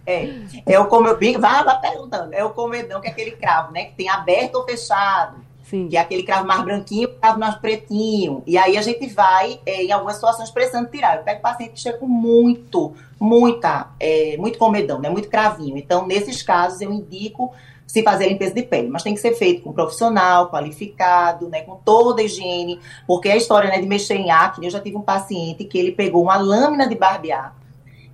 É, 0.06 0.30
é 0.64 0.78
o 0.78 0.86
como 0.86 1.08
eu 1.08 1.16
brinco, 1.16 1.40
vai, 1.40 1.64
vai 1.64 1.80
perguntando. 1.80 2.32
É 2.32 2.44
o 2.44 2.50
comedão, 2.50 3.00
que 3.00 3.08
é 3.08 3.10
aquele 3.10 3.32
cravo, 3.32 3.72
né? 3.72 3.86
Que 3.86 3.94
tem 3.94 4.08
aberto 4.08 4.56
ou 4.56 4.64
fechado. 4.64 5.44
Sim. 5.68 5.88
que 5.88 5.96
é 5.96 6.00
aquele 6.00 6.22
cravo 6.22 6.46
mais 6.46 6.62
branquinho, 6.62 7.08
cravo 7.20 7.40
mais 7.40 7.56
pretinho. 7.56 8.40
E 8.46 8.56
aí 8.56 8.78
a 8.78 8.82
gente 8.82 9.08
vai, 9.08 9.60
é, 9.66 9.82
em 9.82 9.90
algumas 9.90 10.14
situações, 10.14 10.48
precisando 10.48 10.88
tirar. 10.88 11.16
Eu 11.16 11.24
pego 11.24 11.40
paciente 11.40 11.72
que 11.72 11.80
chega 11.80 11.98
com 11.98 12.06
muito, 12.06 12.94
muita, 13.18 13.88
é, 13.98 14.36
muito 14.38 14.58
comedão, 14.58 15.00
né? 15.00 15.10
Muito 15.10 15.28
cravinho. 15.28 15.76
Então, 15.76 16.06
nesses 16.06 16.40
casos, 16.40 16.80
eu 16.80 16.92
indico 16.92 17.52
se 17.84 18.02
fazer 18.02 18.28
limpeza 18.28 18.54
de 18.54 18.62
pele, 18.62 18.88
mas 18.88 19.02
tem 19.02 19.14
que 19.14 19.20
ser 19.20 19.34
feito 19.34 19.62
com 19.62 19.70
um 19.70 19.72
profissional, 19.72 20.50
qualificado, 20.50 21.48
né, 21.48 21.62
com 21.62 21.76
toda 21.76 22.20
a 22.20 22.24
higiene, 22.24 22.80
porque 23.06 23.28
a 23.28 23.36
história 23.36 23.70
né, 23.70 23.80
de 23.80 23.86
mexer 23.86 24.16
em 24.16 24.30
acne, 24.30 24.66
eu 24.66 24.70
já 24.70 24.80
tive 24.80 24.96
um 24.96 25.02
paciente 25.02 25.64
que 25.64 25.78
ele 25.78 25.92
pegou 25.92 26.24
uma 26.24 26.36
lâmina 26.36 26.88
de 26.88 26.96
barbear 26.96 27.54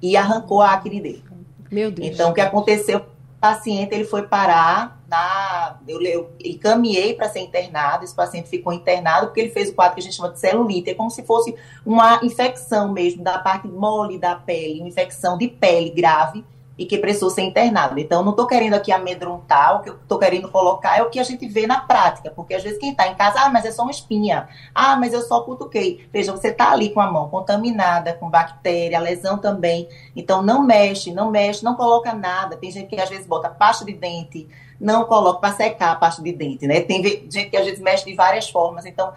e 0.00 0.14
arrancou 0.14 0.60
a 0.60 0.72
acne 0.72 1.00
dele. 1.00 1.24
Meu 1.72 1.90
Deus. 1.90 2.08
Então, 2.08 2.30
o 2.30 2.34
que 2.34 2.40
aconteceu? 2.42 2.98
O 2.98 3.40
paciente 3.40 3.94
ele 3.94 4.04
foi 4.04 4.22
parar 4.22 5.02
na. 5.08 5.78
Eu, 5.88 6.00
eu 6.02 6.30
encaminhei 6.44 7.14
para 7.14 7.30
ser 7.30 7.40
internado. 7.40 8.04
Esse 8.04 8.14
paciente 8.14 8.48
ficou 8.48 8.72
internado 8.72 9.28
porque 9.28 9.40
ele 9.40 9.50
fez 9.50 9.70
o 9.70 9.74
quadro 9.74 9.94
que 9.94 10.00
a 10.00 10.04
gente 10.04 10.14
chama 10.14 10.30
de 10.30 10.38
celulite. 10.38 10.90
É 10.90 10.94
como 10.94 11.10
se 11.10 11.22
fosse 11.24 11.54
uma 11.84 12.20
infecção 12.22 12.92
mesmo 12.92 13.24
da 13.24 13.38
parte 13.38 13.66
mole 13.66 14.18
da 14.18 14.36
pele, 14.36 14.80
uma 14.80 14.88
infecção 14.88 15.38
de 15.38 15.48
pele 15.48 15.90
grave 15.90 16.44
e 16.76 16.86
que 16.86 16.98
precisou 16.98 17.30
ser 17.30 17.42
internado. 17.42 17.98
Então, 17.98 18.22
não 18.22 18.30
estou 18.30 18.46
querendo 18.46 18.74
aqui 18.74 18.90
amedrontar, 18.90 19.76
o 19.76 19.82
que 19.82 19.90
eu 19.90 19.94
estou 19.94 20.18
querendo 20.18 20.50
colocar 20.50 20.98
é 20.98 21.02
o 21.02 21.10
que 21.10 21.18
a 21.18 21.22
gente 21.22 21.46
vê 21.46 21.66
na 21.66 21.80
prática, 21.80 22.30
porque 22.30 22.54
às 22.54 22.62
vezes 22.62 22.78
quem 22.78 22.90
está 22.90 23.06
em 23.08 23.14
casa, 23.14 23.40
ah, 23.40 23.50
mas 23.50 23.64
é 23.64 23.70
só 23.70 23.82
uma 23.82 23.90
espinha, 23.90 24.48
ah, 24.74 24.96
mas 24.96 25.12
eu 25.12 25.22
só 25.22 25.42
cutuquei. 25.42 26.06
Veja, 26.12 26.32
você 26.32 26.48
está 26.48 26.72
ali 26.72 26.90
com 26.90 27.00
a 27.00 27.10
mão 27.10 27.28
contaminada, 27.28 28.14
com 28.14 28.30
bactéria, 28.30 28.98
lesão 28.98 29.38
também, 29.38 29.88
então 30.16 30.42
não 30.42 30.62
mexe, 30.62 31.12
não 31.12 31.30
mexe, 31.30 31.64
não 31.64 31.74
coloca 31.74 32.14
nada. 32.14 32.56
Tem 32.56 32.70
gente 32.70 32.88
que 32.88 33.00
às 33.00 33.10
vezes 33.10 33.26
bota 33.26 33.48
pasta 33.48 33.84
de 33.84 33.92
dente, 33.92 34.48
não 34.80 35.04
coloca 35.04 35.40
para 35.40 35.54
secar 35.54 35.92
a 35.92 35.96
pasta 35.96 36.22
de 36.22 36.32
dente, 36.32 36.66
né? 36.66 36.80
Tem 36.80 37.02
gente 37.02 37.50
que 37.50 37.56
às 37.56 37.64
vezes 37.64 37.80
mexe 37.80 38.04
de 38.04 38.14
várias 38.14 38.48
formas, 38.48 38.86
então 38.86 39.12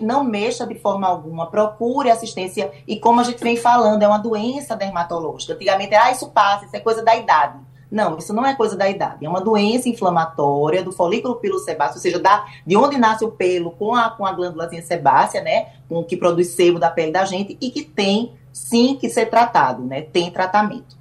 não 0.00 0.24
mexa 0.24 0.66
de 0.66 0.74
forma 0.76 1.06
alguma, 1.06 1.50
procure 1.50 2.10
assistência. 2.10 2.70
E 2.86 2.98
como 2.98 3.20
a 3.20 3.24
gente 3.24 3.42
vem 3.42 3.56
falando, 3.56 4.02
é 4.02 4.08
uma 4.08 4.18
doença 4.18 4.76
dermatológica. 4.76 5.54
Antigamente 5.54 5.94
era, 5.94 6.04
ah, 6.04 6.10
isso 6.10 6.30
passa, 6.30 6.64
isso 6.64 6.76
é 6.76 6.80
coisa 6.80 7.02
da 7.02 7.16
idade. 7.16 7.58
Não, 7.90 8.18
isso 8.18 8.32
não 8.34 8.44
é 8.44 8.54
coisa 8.54 8.76
da 8.76 8.88
idade. 8.88 9.24
É 9.24 9.28
uma 9.28 9.40
doença 9.40 9.88
inflamatória 9.88 10.82
do 10.82 10.90
folículo 10.90 11.36
pilosebáceo, 11.36 11.96
ou 11.96 12.00
seja, 12.02 12.18
da, 12.18 12.44
de 12.66 12.76
onde 12.76 12.98
nasce 12.98 13.24
o 13.24 13.30
pelo 13.30 13.70
com 13.70 13.94
a, 13.94 14.10
com 14.10 14.26
a 14.26 14.32
glândulazinha 14.32 14.82
sebácea, 14.82 15.42
né? 15.42 15.68
Com 15.88 16.00
o 16.00 16.04
que 16.04 16.16
produz 16.16 16.48
sebo 16.48 16.78
da 16.78 16.90
pele 16.90 17.12
da 17.12 17.24
gente 17.24 17.56
e 17.60 17.70
que 17.70 17.84
tem, 17.84 18.32
sim, 18.52 18.96
que 19.00 19.08
ser 19.08 19.26
tratado, 19.26 19.84
né? 19.84 20.02
Tem 20.02 20.30
tratamento. 20.30 20.96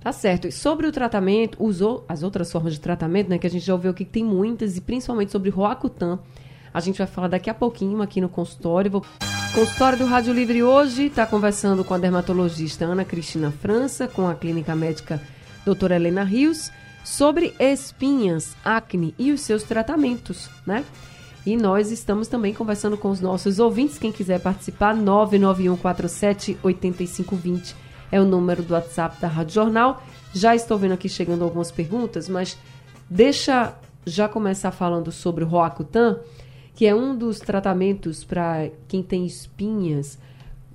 Tá 0.00 0.12
certo. 0.12 0.46
E 0.46 0.52
sobre 0.52 0.86
o 0.86 0.92
tratamento, 0.92 1.56
usou 1.64 2.04
as 2.08 2.22
outras 2.22 2.52
formas 2.52 2.74
de 2.74 2.80
tratamento, 2.80 3.28
né? 3.28 3.38
Que 3.38 3.46
a 3.46 3.50
gente 3.50 3.64
já 3.64 3.72
ouviu 3.72 3.90
aqui 3.90 4.04
que 4.04 4.12
tem 4.12 4.24
muitas, 4.24 4.76
e 4.76 4.80
principalmente 4.80 5.32
sobre 5.32 5.48
o 5.48 5.52
Roacutan. 5.52 6.20
A 6.76 6.80
gente 6.80 6.98
vai 6.98 7.06
falar 7.06 7.28
daqui 7.28 7.48
a 7.48 7.54
pouquinho 7.54 8.02
aqui 8.02 8.20
no 8.20 8.28
consultório. 8.28 8.90
Vou... 8.90 9.02
Consultório 9.54 9.96
do 9.96 10.04
Rádio 10.04 10.34
Livre 10.34 10.62
hoje 10.62 11.06
está 11.06 11.24
conversando 11.24 11.82
com 11.82 11.94
a 11.94 11.98
dermatologista 11.98 12.84
Ana 12.84 13.02
Cristina 13.02 13.50
França, 13.50 14.06
com 14.06 14.28
a 14.28 14.34
clínica 14.34 14.76
médica 14.76 15.18
doutora 15.64 15.96
Helena 15.96 16.22
Rios, 16.22 16.70
sobre 17.02 17.54
espinhas, 17.58 18.54
acne 18.62 19.14
e 19.18 19.32
os 19.32 19.40
seus 19.40 19.62
tratamentos, 19.62 20.50
né? 20.66 20.84
E 21.46 21.56
nós 21.56 21.90
estamos 21.90 22.28
também 22.28 22.52
conversando 22.52 22.98
com 22.98 23.08
os 23.08 23.22
nossos 23.22 23.58
ouvintes. 23.58 23.98
Quem 23.98 24.12
quiser 24.12 24.40
participar, 24.40 24.94
991478520 24.96 27.74
é 28.12 28.20
o 28.20 28.26
número 28.26 28.62
do 28.62 28.74
WhatsApp 28.74 29.18
da 29.18 29.28
Rádio 29.28 29.54
Jornal. 29.54 30.02
Já 30.34 30.54
estou 30.54 30.76
vendo 30.76 30.92
aqui 30.92 31.08
chegando 31.08 31.42
algumas 31.42 31.70
perguntas, 31.70 32.28
mas 32.28 32.58
deixa 33.08 33.72
já 34.04 34.28
começar 34.28 34.72
falando 34.72 35.10
sobre 35.10 35.42
o 35.42 35.46
Roacutan, 35.46 36.20
que 36.76 36.86
é 36.86 36.94
um 36.94 37.16
dos 37.16 37.40
tratamentos 37.40 38.22
para 38.22 38.68
quem 38.86 39.02
tem 39.02 39.24
espinhas 39.24 40.18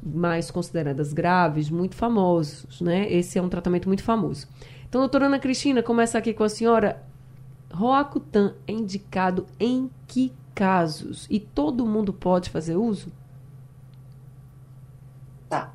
mais 0.01 0.49
consideradas 0.49 1.13
graves, 1.13 1.69
muito 1.69 1.95
famosos, 1.95 2.81
né? 2.81 3.07
Esse 3.13 3.37
é 3.37 3.41
um 3.41 3.47
tratamento 3.47 3.87
muito 3.87 4.03
famoso. 4.03 4.47
Então, 4.89 4.99
doutora 4.99 5.27
Ana 5.27 5.37
Cristina, 5.37 5.83
começa 5.83 6.17
aqui 6.17 6.33
com 6.33 6.43
a 6.43 6.49
senhora. 6.49 7.03
Roacutan 7.71 8.55
é 8.67 8.71
indicado 8.71 9.45
em 9.59 9.91
que 10.07 10.33
casos? 10.55 11.27
E 11.29 11.39
todo 11.39 11.85
mundo 11.85 12.11
pode 12.11 12.49
fazer 12.49 12.75
uso? 12.75 13.11
Tá. 15.47 15.71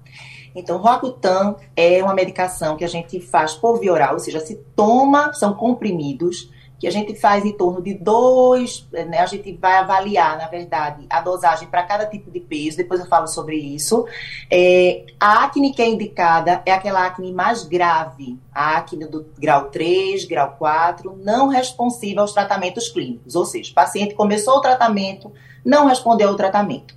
Então, 0.57 0.77
Roacutan 0.79 1.55
é 1.77 2.03
uma 2.03 2.15
medicação 2.15 2.77
que 2.77 2.85
a 2.85 2.89
gente 2.89 3.21
faz 3.21 3.55
por 3.55 3.79
via 3.79 3.93
oral, 3.93 4.15
ou 4.15 4.19
seja, 4.19 4.41
se 4.41 4.57
toma, 4.75 5.33
são 5.33 5.55
comprimidos 5.55 6.51
que 6.79 6.87
a 6.87 6.91
gente 6.91 7.15
faz 7.15 7.45
em 7.45 7.53
torno 7.53 7.81
de 7.81 7.95
dois, 7.95 8.87
né, 8.93 9.19
a 9.19 9.27
gente 9.27 9.51
vai 9.55 9.77
avaliar, 9.77 10.37
na 10.37 10.47
verdade, 10.47 11.07
a 11.09 11.21
dosagem 11.23 11.69
para 11.69 11.83
cada 11.83 12.05
tipo 12.07 12.31
de 12.31 12.39
peso, 12.39 12.77
depois 12.77 13.01
eu 13.01 13.07
falo 13.07 13.27
sobre 13.27 13.57
isso. 13.57 14.07
É, 14.51 15.05
a 15.19 15.45
acne 15.45 15.73
que 15.73 15.81
é 15.81 15.89
indicada 15.89 16.63
é 16.67 16.73
aquela 16.73 17.07
acne 17.07 17.33
mais 17.33 17.63
grave, 17.63 18.39
a 18.55 18.77
acne 18.77 19.07
do 19.07 19.27
grau 19.39 19.71
3, 19.71 20.27
grau 20.27 20.55
4, 20.59 21.19
não 21.23 21.49
responsiva 21.49 22.21
aos 22.21 22.33
tratamentos 22.33 22.89
clínicos, 22.89 23.35
ou 23.35 23.47
seja, 23.47 23.71
o 23.71 23.75
paciente 23.75 24.15
começou 24.15 24.59
o 24.59 24.61
tratamento, 24.61 25.33
não 25.65 25.87
respondeu 25.87 26.29
ao 26.29 26.37
tratamento. 26.37 26.95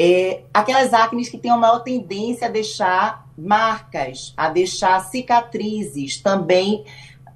É, 0.00 0.42
aquelas 0.54 0.94
acnes 0.94 1.28
que 1.28 1.36
têm 1.36 1.50
uma 1.50 1.58
maior 1.58 1.80
tendência 1.80 2.46
a 2.46 2.50
deixar 2.50 3.26
marcas, 3.36 4.32
a 4.36 4.48
deixar 4.48 5.00
cicatrizes, 5.00 6.20
também 6.20 6.84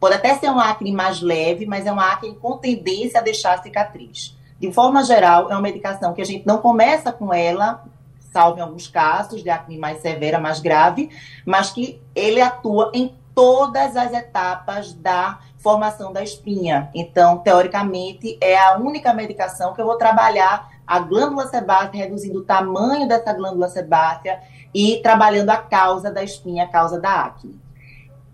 Pode 0.02 0.16
até 0.16 0.35
ser 0.35 0.50
uma 0.50 0.68
acne 0.68 0.90
mais 0.90 1.21
leve, 1.21 1.64
mas 1.64 1.87
é 1.87 1.92
uma 1.92 2.11
acne 2.11 2.35
com 2.35 2.59
tendência 2.59 3.21
a 3.21 3.23
deixar 3.23 3.62
cicatriz. 3.62 4.37
De 4.59 4.73
forma 4.73 5.04
geral, 5.04 5.49
é 5.49 5.54
uma 5.54 5.61
medicação 5.61 6.12
que 6.12 6.21
a 6.21 6.25
gente 6.25 6.44
não 6.44 6.59
começa 6.59 7.12
com 7.12 7.32
ela, 7.32 7.85
salvo 8.32 8.59
em 8.59 8.62
alguns 8.62 8.88
casos 8.88 9.44
de 9.44 9.49
acne 9.49 9.78
mais 9.78 10.00
severa, 10.00 10.40
mais 10.40 10.59
grave, 10.59 11.09
mas 11.47 11.71
que 11.71 12.02
ele 12.16 12.40
atua 12.40 12.90
em 12.92 13.16
todas 13.32 13.97
as 13.97 14.12
etapas 14.12 14.92
da 14.92 15.38
formação 15.59 16.12
da 16.12 16.21
espinha. 16.21 16.90
Então, 16.92 17.38
teoricamente, 17.38 18.37
é 18.40 18.59
a 18.59 18.78
única 18.78 19.14
medicação 19.14 19.73
que 19.73 19.80
eu 19.80 19.87
vou 19.87 19.97
trabalhar 19.99 20.68
a 20.85 20.99
glândula 20.99 21.47
sebácea, 21.47 22.00
reduzindo 22.00 22.40
o 22.40 22.44
tamanho 22.44 23.06
dessa 23.06 23.32
glândula 23.32 23.68
sebácea 23.68 24.40
e 24.75 24.97
trabalhando 25.00 25.50
a 25.50 25.59
causa 25.59 26.11
da 26.11 26.25
espinha, 26.25 26.64
a 26.64 26.68
causa 26.68 26.99
da 26.99 27.26
acne 27.26 27.62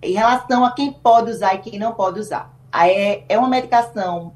em 0.03 0.13
relação 0.13 0.65
a 0.65 0.73
quem 0.73 0.93
pode 0.93 1.31
usar 1.31 1.55
e 1.55 1.59
quem 1.59 1.79
não 1.79 1.93
pode 1.93 2.21
usar. 2.21 2.55
É, 2.73 3.23
é 3.29 3.39
uma 3.39 3.49
medicação 3.49 4.33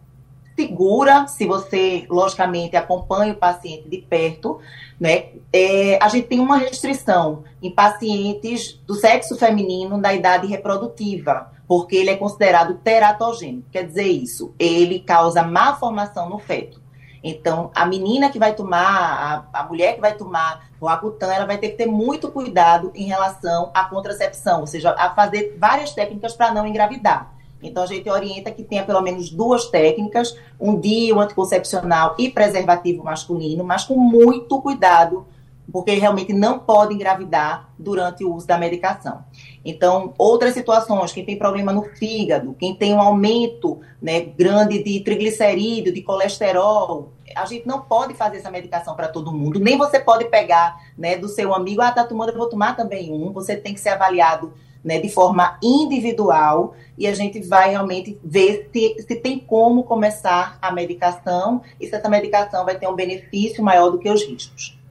segura, 0.54 1.26
se 1.28 1.46
você, 1.46 2.06
logicamente, 2.10 2.76
acompanha 2.76 3.32
o 3.32 3.36
paciente 3.36 3.88
de 3.88 3.98
perto, 3.98 4.60
né? 5.00 5.26
É, 5.52 5.98
a 6.00 6.08
gente 6.08 6.28
tem 6.28 6.40
uma 6.40 6.58
restrição 6.58 7.44
em 7.62 7.70
pacientes 7.70 8.80
do 8.86 8.94
sexo 8.94 9.36
feminino 9.36 10.00
da 10.00 10.12
idade 10.12 10.46
reprodutiva, 10.46 11.50
porque 11.66 11.96
ele 11.96 12.10
é 12.10 12.16
considerado 12.16 12.74
teratogênico. 12.74 13.68
Quer 13.70 13.86
dizer 13.86 14.06
isso, 14.06 14.54
ele 14.58 15.00
causa 15.00 15.42
má 15.42 15.74
formação 15.76 16.28
no 16.28 16.38
feto. 16.38 16.81
Então, 17.22 17.70
a 17.74 17.86
menina 17.86 18.30
que 18.30 18.38
vai 18.38 18.54
tomar, 18.54 19.46
a, 19.52 19.60
a 19.60 19.64
mulher 19.64 19.94
que 19.94 20.00
vai 20.00 20.14
tomar 20.14 20.68
o 20.80 20.88
Acutan, 20.88 21.32
ela 21.32 21.46
vai 21.46 21.56
ter 21.56 21.68
que 21.68 21.76
ter 21.76 21.86
muito 21.86 22.30
cuidado 22.30 22.90
em 22.94 23.06
relação 23.06 23.70
à 23.72 23.84
contracepção, 23.84 24.60
ou 24.60 24.66
seja, 24.66 24.90
a 24.98 25.10
fazer 25.14 25.56
várias 25.58 25.92
técnicas 25.92 26.34
para 26.34 26.52
não 26.52 26.66
engravidar. 26.66 27.32
Então, 27.62 27.84
a 27.84 27.86
gente 27.86 28.10
orienta 28.10 28.50
que 28.50 28.64
tenha 28.64 28.84
pelo 28.84 29.00
menos 29.00 29.30
duas 29.30 29.66
técnicas, 29.66 30.36
um 30.58 30.78
dia, 30.80 31.14
um 31.14 31.20
anticoncepcional 31.20 32.16
e 32.18 32.28
preservativo 32.28 33.04
masculino, 33.04 33.62
mas 33.62 33.84
com 33.84 33.96
muito 33.96 34.60
cuidado, 34.60 35.24
porque 35.70 35.92
realmente 35.92 36.32
não 36.32 36.58
pode 36.58 36.92
engravidar 36.92 37.68
durante 37.78 38.24
o 38.24 38.34
uso 38.34 38.48
da 38.48 38.58
medicação. 38.58 39.24
Então, 39.64 40.12
outras 40.18 40.54
situações, 40.54 41.12
quem 41.12 41.24
tem 41.24 41.38
problema 41.38 41.72
no 41.72 41.82
fígado, 41.82 42.54
quem 42.58 42.74
tem 42.74 42.92
um 42.94 43.00
aumento 43.00 43.80
né, 44.00 44.20
grande 44.20 44.82
de 44.82 45.00
triglicerídeo, 45.00 45.92
de 45.92 46.02
colesterol, 46.02 47.12
a 47.36 47.46
gente 47.46 47.66
não 47.66 47.80
pode 47.80 48.14
fazer 48.14 48.38
essa 48.38 48.50
medicação 48.50 48.94
para 48.94 49.08
todo 49.08 49.32
mundo, 49.32 49.60
nem 49.60 49.78
você 49.78 50.00
pode 50.00 50.24
pegar 50.26 50.76
né, 50.98 51.16
do 51.16 51.28
seu 51.28 51.54
amigo, 51.54 51.80
ah, 51.80 51.92
tá 51.92 52.04
tomando, 52.04 52.30
eu 52.30 52.38
vou 52.38 52.48
tomar 52.48 52.76
também 52.76 53.12
um. 53.12 53.32
Você 53.32 53.56
tem 53.56 53.72
que 53.72 53.80
ser 53.80 53.90
avaliado 53.90 54.52
né, 54.84 54.98
de 54.98 55.08
forma 55.08 55.58
individual 55.62 56.74
e 56.98 57.06
a 57.06 57.14
gente 57.14 57.40
vai 57.40 57.70
realmente 57.70 58.18
ver 58.22 58.68
se, 58.72 58.96
se 59.06 59.16
tem 59.16 59.38
como 59.38 59.84
começar 59.84 60.58
a 60.60 60.72
medicação 60.72 61.62
e 61.80 61.86
se 61.86 61.94
essa 61.94 62.08
medicação 62.08 62.64
vai 62.64 62.76
ter 62.76 62.88
um 62.88 62.94
benefício 62.94 63.62
maior 63.62 63.90
do 63.90 63.98
que 63.98 64.10
os 64.10 64.24
riscos. 64.24 64.81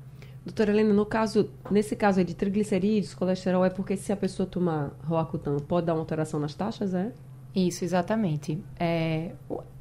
Doutora 0.43 0.71
Helena, 0.71 0.93
no 0.93 1.05
caso, 1.05 1.49
nesse 1.69 1.95
caso 1.95 2.19
aí 2.19 2.25
de 2.25 2.33
triglicerídeos, 2.33 3.13
colesterol, 3.13 3.63
é 3.63 3.69
porque 3.69 3.95
se 3.95 4.11
a 4.11 4.17
pessoa 4.17 4.47
tomar 4.47 4.91
Roacutan, 5.03 5.57
pode 5.59 5.85
dar 5.85 5.93
uma 5.93 5.99
alteração 5.99 6.39
nas 6.39 6.55
taxas, 6.55 6.95
é? 6.95 7.11
Isso, 7.55 7.83
exatamente. 7.83 8.63
É, 8.79 9.31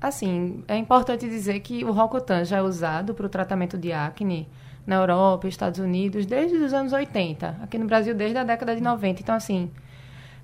assim, 0.00 0.62
é 0.68 0.76
importante 0.76 1.28
dizer 1.28 1.60
que 1.60 1.84
o 1.84 1.92
Roacutan 1.92 2.44
já 2.44 2.58
é 2.58 2.62
usado 2.62 3.14
para 3.14 3.24
o 3.24 3.28
tratamento 3.28 3.78
de 3.78 3.92
acne 3.92 4.48
na 4.86 4.96
Europa, 4.96 5.48
Estados 5.48 5.78
Unidos, 5.78 6.26
desde 6.26 6.56
os 6.56 6.74
anos 6.74 6.92
80. 6.92 7.56
Aqui 7.62 7.78
no 7.78 7.86
Brasil, 7.86 8.14
desde 8.14 8.36
a 8.36 8.44
década 8.44 8.74
de 8.74 8.82
90. 8.82 9.22
Então, 9.22 9.34
assim, 9.34 9.70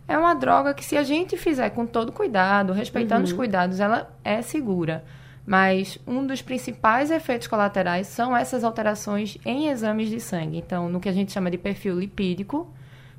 é 0.08 0.16
uma 0.16 0.34
droga 0.34 0.72
que 0.72 0.84
se 0.84 0.96
a 0.96 1.02
gente 1.02 1.36
fizer 1.36 1.70
com 1.70 1.84
todo 1.84 2.12
cuidado, 2.12 2.72
respeitando 2.72 3.22
uhum. 3.22 3.26
os 3.26 3.32
cuidados, 3.32 3.80
ela 3.80 4.08
é 4.24 4.40
segura. 4.40 5.04
Mas 5.46 5.96
um 6.04 6.26
dos 6.26 6.42
principais 6.42 7.10
efeitos 7.10 7.46
colaterais 7.46 8.08
são 8.08 8.36
essas 8.36 8.64
alterações 8.64 9.38
em 9.46 9.68
exames 9.68 10.10
de 10.10 10.18
sangue. 10.18 10.58
Então, 10.58 10.88
no 10.88 10.98
que 10.98 11.08
a 11.08 11.12
gente 11.12 11.30
chama 11.30 11.50
de 11.50 11.56
perfil 11.56 12.00
lipídico, 12.00 12.68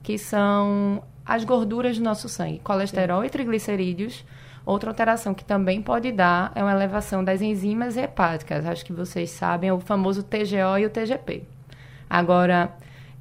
que 0.03 0.17
são 0.17 1.01
as 1.25 1.45
gorduras 1.45 1.97
do 1.97 2.03
nosso 2.03 2.27
sangue, 2.27 2.59
colesterol 2.59 3.21
Sim. 3.21 3.27
e 3.27 3.29
triglicerídeos. 3.29 4.25
Outra 4.65 4.89
alteração 4.89 5.33
que 5.33 5.45
também 5.45 5.81
pode 5.81 6.11
dar 6.11 6.51
é 6.53 6.61
uma 6.61 6.73
elevação 6.73 7.23
das 7.23 7.41
enzimas 7.41 7.95
hepáticas. 7.95 8.65
Acho 8.65 8.83
que 8.83 8.91
vocês 8.91 9.31
sabem, 9.31 9.69
é 9.69 9.73
o 9.73 9.79
famoso 9.79 10.21
TGO 10.21 10.77
e 10.77 10.85
o 10.85 10.89
TGP. 10.89 11.43
Agora, 12.09 12.73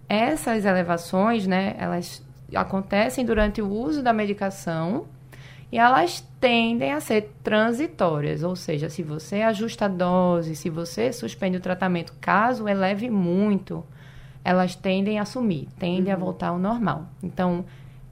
essas 0.09 0.64
elevações, 0.64 1.47
né, 1.47 1.77
elas 1.79 2.25
acontecem 2.55 3.25
durante 3.25 3.62
o 3.62 3.69
uso 3.69 4.03
da 4.03 4.12
medicação 4.12 5.07
e 5.70 5.79
elas 5.79 6.26
tendem 6.40 6.92
a 6.92 7.00
ser 7.00 7.33
transitórias, 7.42 8.42
ou 8.42 8.55
seja, 8.55 8.88
se 8.88 9.02
você 9.02 9.42
ajusta 9.42 9.87
a 9.87 9.88
dose, 9.88 10.55
se 10.55 10.70
você 10.70 11.12
suspende 11.12 11.57
o 11.57 11.61
tratamento, 11.61 12.14
caso 12.20 12.68
eleve 12.68 13.11
muito, 13.11 13.85
elas 14.44 14.76
tendem 14.76 15.18
a 15.18 15.24
sumir, 15.24 15.66
tendem 15.79 16.12
uhum. 16.12 16.20
a 16.20 16.24
voltar 16.24 16.48
ao 16.48 16.59
normal. 16.59 17.07
Então, 17.22 17.64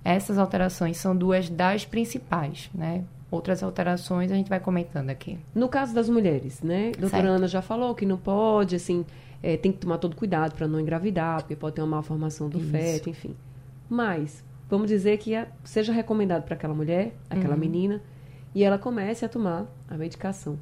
essas 0.04 0.36
alterações 0.36 0.96
são 0.96 1.16
duas 1.16 1.48
das 1.48 1.84
principais, 1.84 2.68
né? 2.74 3.04
Outras 3.30 3.62
alterações 3.62 4.30
a 4.30 4.34
gente 4.34 4.48
vai 4.48 4.60
comentando 4.60 5.10
aqui. 5.10 5.38
No 5.54 5.68
caso 5.68 5.94
das 5.94 6.08
mulheres, 6.08 6.60
né? 6.60 6.92
A 6.96 7.00
doutora. 7.00 7.28
Ana 7.28 7.48
já 7.48 7.62
falou 7.62 7.94
que 7.94 8.04
não 8.04 8.16
pode, 8.16 8.76
assim, 8.76 9.04
é, 9.42 9.56
tem 9.56 9.72
que 9.72 9.78
tomar 9.78 9.98
todo 9.98 10.14
cuidado 10.14 10.54
para 10.54 10.66
não 10.68 10.80
engravidar, 10.80 11.40
porque 11.40 11.56
pode 11.56 11.76
ter 11.76 11.82
uma 11.82 11.96
malformação 11.96 12.48
do 12.48 12.58
Isso. 12.58 12.70
feto, 12.70 13.10
enfim. 13.10 13.34
Mas, 13.88 14.44
vamos 14.74 14.88
dizer 14.88 15.18
que 15.18 15.32
seja 15.62 15.92
recomendado 15.92 16.42
para 16.42 16.54
aquela 16.54 16.74
mulher, 16.74 17.14
aquela 17.30 17.54
uhum. 17.54 17.60
menina, 17.60 18.02
e 18.54 18.62
ela 18.62 18.78
comece 18.78 19.24
a 19.24 19.28
tomar 19.28 19.66
a 19.88 19.96
medicação. 19.96 20.58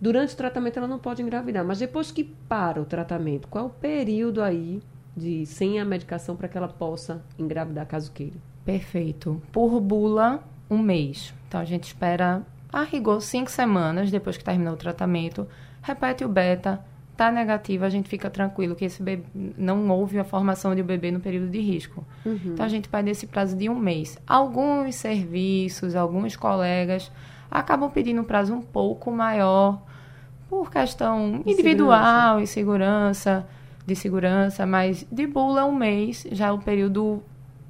Durante 0.00 0.34
o 0.34 0.36
tratamento 0.36 0.78
ela 0.78 0.86
não 0.86 0.98
pode 0.98 1.22
engravidar, 1.22 1.64
mas 1.64 1.78
depois 1.78 2.10
que 2.10 2.24
para 2.24 2.80
o 2.80 2.84
tratamento, 2.84 3.48
qual 3.48 3.64
é 3.64 3.66
o 3.68 3.70
período 3.70 4.42
aí 4.42 4.82
de 5.16 5.46
sem 5.46 5.80
a 5.80 5.84
medicação 5.84 6.36
para 6.36 6.48
que 6.48 6.58
ela 6.58 6.68
possa 6.68 7.22
engravidar 7.38 7.86
caso 7.86 8.12
queira? 8.12 8.36
Perfeito. 8.64 9.40
Por 9.50 9.80
bula, 9.80 10.42
um 10.68 10.78
mês. 10.78 11.32
Então 11.48 11.60
a 11.60 11.64
gente 11.64 11.84
espera 11.84 12.42
a 12.72 12.82
rigor 12.82 13.22
cinco 13.22 13.50
semanas 13.50 14.10
depois 14.10 14.36
que 14.36 14.44
terminou 14.44 14.74
o 14.74 14.76
tratamento, 14.76 15.48
repete 15.80 16.24
o 16.24 16.28
beta, 16.28 16.84
tá 17.16 17.32
negativo, 17.32 17.84
a 17.84 17.88
gente 17.88 18.08
fica 18.08 18.28
tranquilo 18.28 18.76
que 18.76 18.84
esse 18.84 19.02
bebê 19.02 19.24
não 19.34 19.88
houve 19.88 20.18
a 20.18 20.24
formação 20.24 20.74
de 20.74 20.82
um 20.82 20.84
bebê 20.84 21.10
no 21.10 21.20
período 21.20 21.48
de 21.48 21.60
risco. 21.60 22.04
Uhum. 22.24 22.38
Então 22.46 22.64
a 22.64 22.68
gente 22.68 22.88
pede 22.88 23.10
esse 23.10 23.26
prazo 23.26 23.56
de 23.56 23.68
um 23.68 23.74
mês. 23.74 24.18
Alguns 24.26 24.94
serviços, 24.96 25.96
alguns 25.96 26.36
colegas 26.36 27.10
acabam 27.50 27.90
pedindo 27.90 28.20
um 28.20 28.24
prazo 28.24 28.54
um 28.54 28.60
pouco 28.60 29.10
maior 29.10 29.82
por 30.48 30.70
questão 30.70 31.42
individual 31.44 32.40
e 32.40 32.46
segurança, 32.46 33.46
de 33.86 33.96
segurança, 33.96 34.66
mas 34.66 35.06
de 35.10 35.26
bula 35.26 35.64
um 35.64 35.74
mês 35.74 36.26
já 36.30 36.48
é 36.48 36.52
o 36.52 36.58
período 36.58 37.22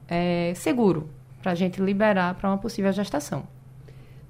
é, 0.09 0.53
seguro 0.55 1.09
para 1.41 1.53
a 1.53 1.55
gente 1.55 1.81
liberar 1.81 2.35
para 2.35 2.51
uma 2.51 2.59
possível 2.59 2.93
gestação. 2.93 3.45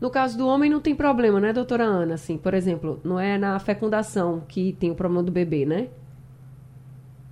No 0.01 0.11
caso 0.11 0.37
do 0.37 0.47
homem 0.47 0.71
não 0.71 0.81
tem 0.81 0.95
problema, 0.95 1.41
né, 1.41 1.53
doutora 1.53 1.85
Ana? 1.85 2.15
Assim, 2.15 2.37
por 2.37 2.53
exemplo, 2.53 3.01
não 3.03 3.19
é 3.19 3.39
na 3.39 3.59
fecundação 3.59 4.43
que 4.47 4.75
tem 4.75 4.91
o 4.91 4.95
problema 4.95 5.23
do 5.23 5.33
bebê, 5.33 5.65
né? 5.65 5.89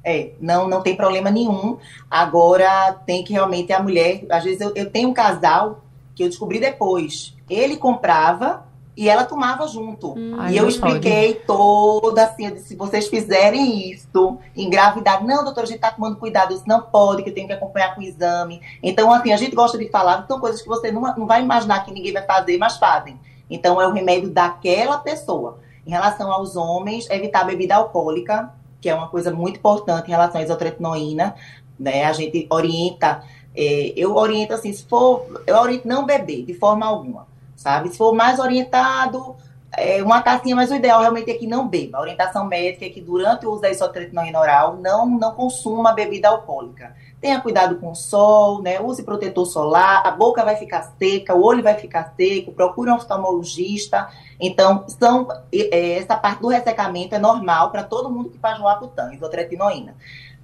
É, 0.03 0.33
não, 0.41 0.69
não 0.69 0.83
tem 0.83 0.97
problema 0.97 1.31
nenhum. 1.31 1.79
Agora 2.11 2.93
tem 3.07 3.25
que 3.25 3.33
realmente 3.33 3.73
a 3.73 3.83
mulher. 3.83 4.25
Às 4.31 4.45
vezes 4.45 4.61
eu, 4.61 4.73
eu 4.75 4.91
tenho 4.91 5.09
um 5.09 5.15
casal 5.15 5.85
que 6.15 6.23
eu 6.23 6.29
descobri 6.29 6.61
depois. 6.61 7.35
Ele 7.49 7.77
comprava 7.77 8.67
e 8.97 9.09
ela 9.09 9.25
tomava 9.25 9.67
junto. 9.67 10.13
Hum, 10.13 10.37
e 10.49 10.57
eu 10.57 10.69
expliquei 10.69 11.35
pode. 11.35 11.47
toda 11.47 12.25
assim, 12.25 12.47
eu 12.47 12.53
disse, 12.53 12.69
se 12.69 12.77
vocês 12.77 13.09
fizerem 13.09 13.91
isso, 13.91 14.39
engravidar, 14.57 15.25
não, 15.25 15.43
doutora, 15.43 15.67
a 15.67 15.69
gente 15.69 15.81
tá 15.81 15.91
tomando 15.91 16.17
cuidado, 16.17 16.55
isso 16.55 16.65
não 16.67 16.81
pode, 16.83 17.23
que 17.23 17.31
eu 17.31 17.35
tenho 17.35 17.47
que 17.47 17.53
acompanhar 17.53 17.95
com 17.95 18.01
o 18.01 18.05
exame. 18.05 18.61
Então, 18.83 19.13
assim, 19.13 19.33
a 19.33 19.37
gente 19.37 19.55
gosta 19.55 19.77
de 19.77 19.89
falar, 19.89 20.25
são 20.27 20.39
coisas 20.39 20.63
que 20.63 20.69
você 20.69 20.93
não, 20.93 21.03
não 21.17 21.27
vai 21.27 21.43
imaginar 21.43 21.85
que 21.85 21.93
ninguém 21.93 22.13
vai 22.13 22.25
fazer, 22.25 22.57
mas 22.57 22.77
fazem. 22.77 23.19
Então, 23.51 23.81
é 23.81 23.87
o 23.87 23.93
remédio 23.93 24.31
daquela 24.31 24.99
pessoa. 24.99 25.59
Em 25.87 25.91
relação 25.91 26.33
aos 26.33 26.57
homens, 26.57 27.11
evitar 27.11 27.45
bebida 27.45 27.75
alcoólica, 27.75 28.53
que 28.81 28.89
é 28.89 28.95
uma 28.95 29.09
coisa 29.09 29.33
muito 29.33 29.57
importante 29.57 30.07
em 30.07 30.11
relação 30.11 30.41
à 30.41 30.45
isotretinoína, 30.45 31.35
né? 31.79 32.05
A 32.05 32.13
gente 32.13 32.47
orienta, 32.49 33.23
é, 33.55 33.93
eu 33.97 34.15
oriento 34.15 34.55
assim, 34.55 34.73
se 34.73 34.85
for, 34.85 35.43
eu 35.47 35.57
oriento 35.57 35.89
não 35.89 36.07
beber 36.07 36.45
de 36.45 36.55
forma 36.55 36.87
alguma 36.87 37.27
sabe? 37.57 37.89
Se 37.91 37.99
for 37.99 38.15
mais 38.15 38.39
orientado, 38.39 39.37
é, 39.77 40.03
uma 40.03 40.23
tacinha, 40.23 40.55
mas 40.55 40.71
o 40.71 40.75
ideal 40.75 41.01
realmente 41.01 41.31
é 41.31 41.35
que 41.35 41.47
não 41.47 41.69
beba. 41.69 41.99
A 41.99 42.01
orientação 42.01 42.45
médica 42.45 42.85
é 42.85 42.89
que 42.89 43.01
durante 43.01 43.47
o 43.47 43.51
uso 43.51 43.63
da 43.63 43.71
isotretinoína 43.71 44.39
oral 44.39 44.77
não, 44.77 45.07
não 45.07 45.33
consuma 45.33 45.93
bebida 45.93 46.29
alcoólica. 46.29 46.95
Tenha 47.21 47.41
cuidado 47.41 47.77
com 47.77 47.91
o 47.91 47.95
sol, 47.95 48.63
né? 48.63 48.81
use 48.81 49.03
protetor 49.03 49.47
solar, 49.47 50.07
a 50.07 50.11
boca 50.11 50.45
vai 50.45 50.57
ficar 50.57 50.95
seca, 50.99 51.35
o 51.35 51.43
olho 51.43 51.63
vai 51.63 51.75
ficar 51.75 52.13
seco, 52.17 52.53
procure 52.53 52.91
um 52.91 52.95
oftalmologista. 52.95 54.09
Então, 54.39 54.85
são, 54.89 55.27
é, 55.53 55.99
essa 55.99 56.17
parte 56.17 56.43
do 56.43 56.49
ressecamento 56.49 57.15
é 57.15 57.19
normal 57.19 57.71
para 57.71 57.83
todo 57.83 58.11
mundo 58.11 58.31
que 58.31 58.39
faz 58.39 58.59
Roacutan, 58.59 59.15
isotretinoína. 59.15 59.97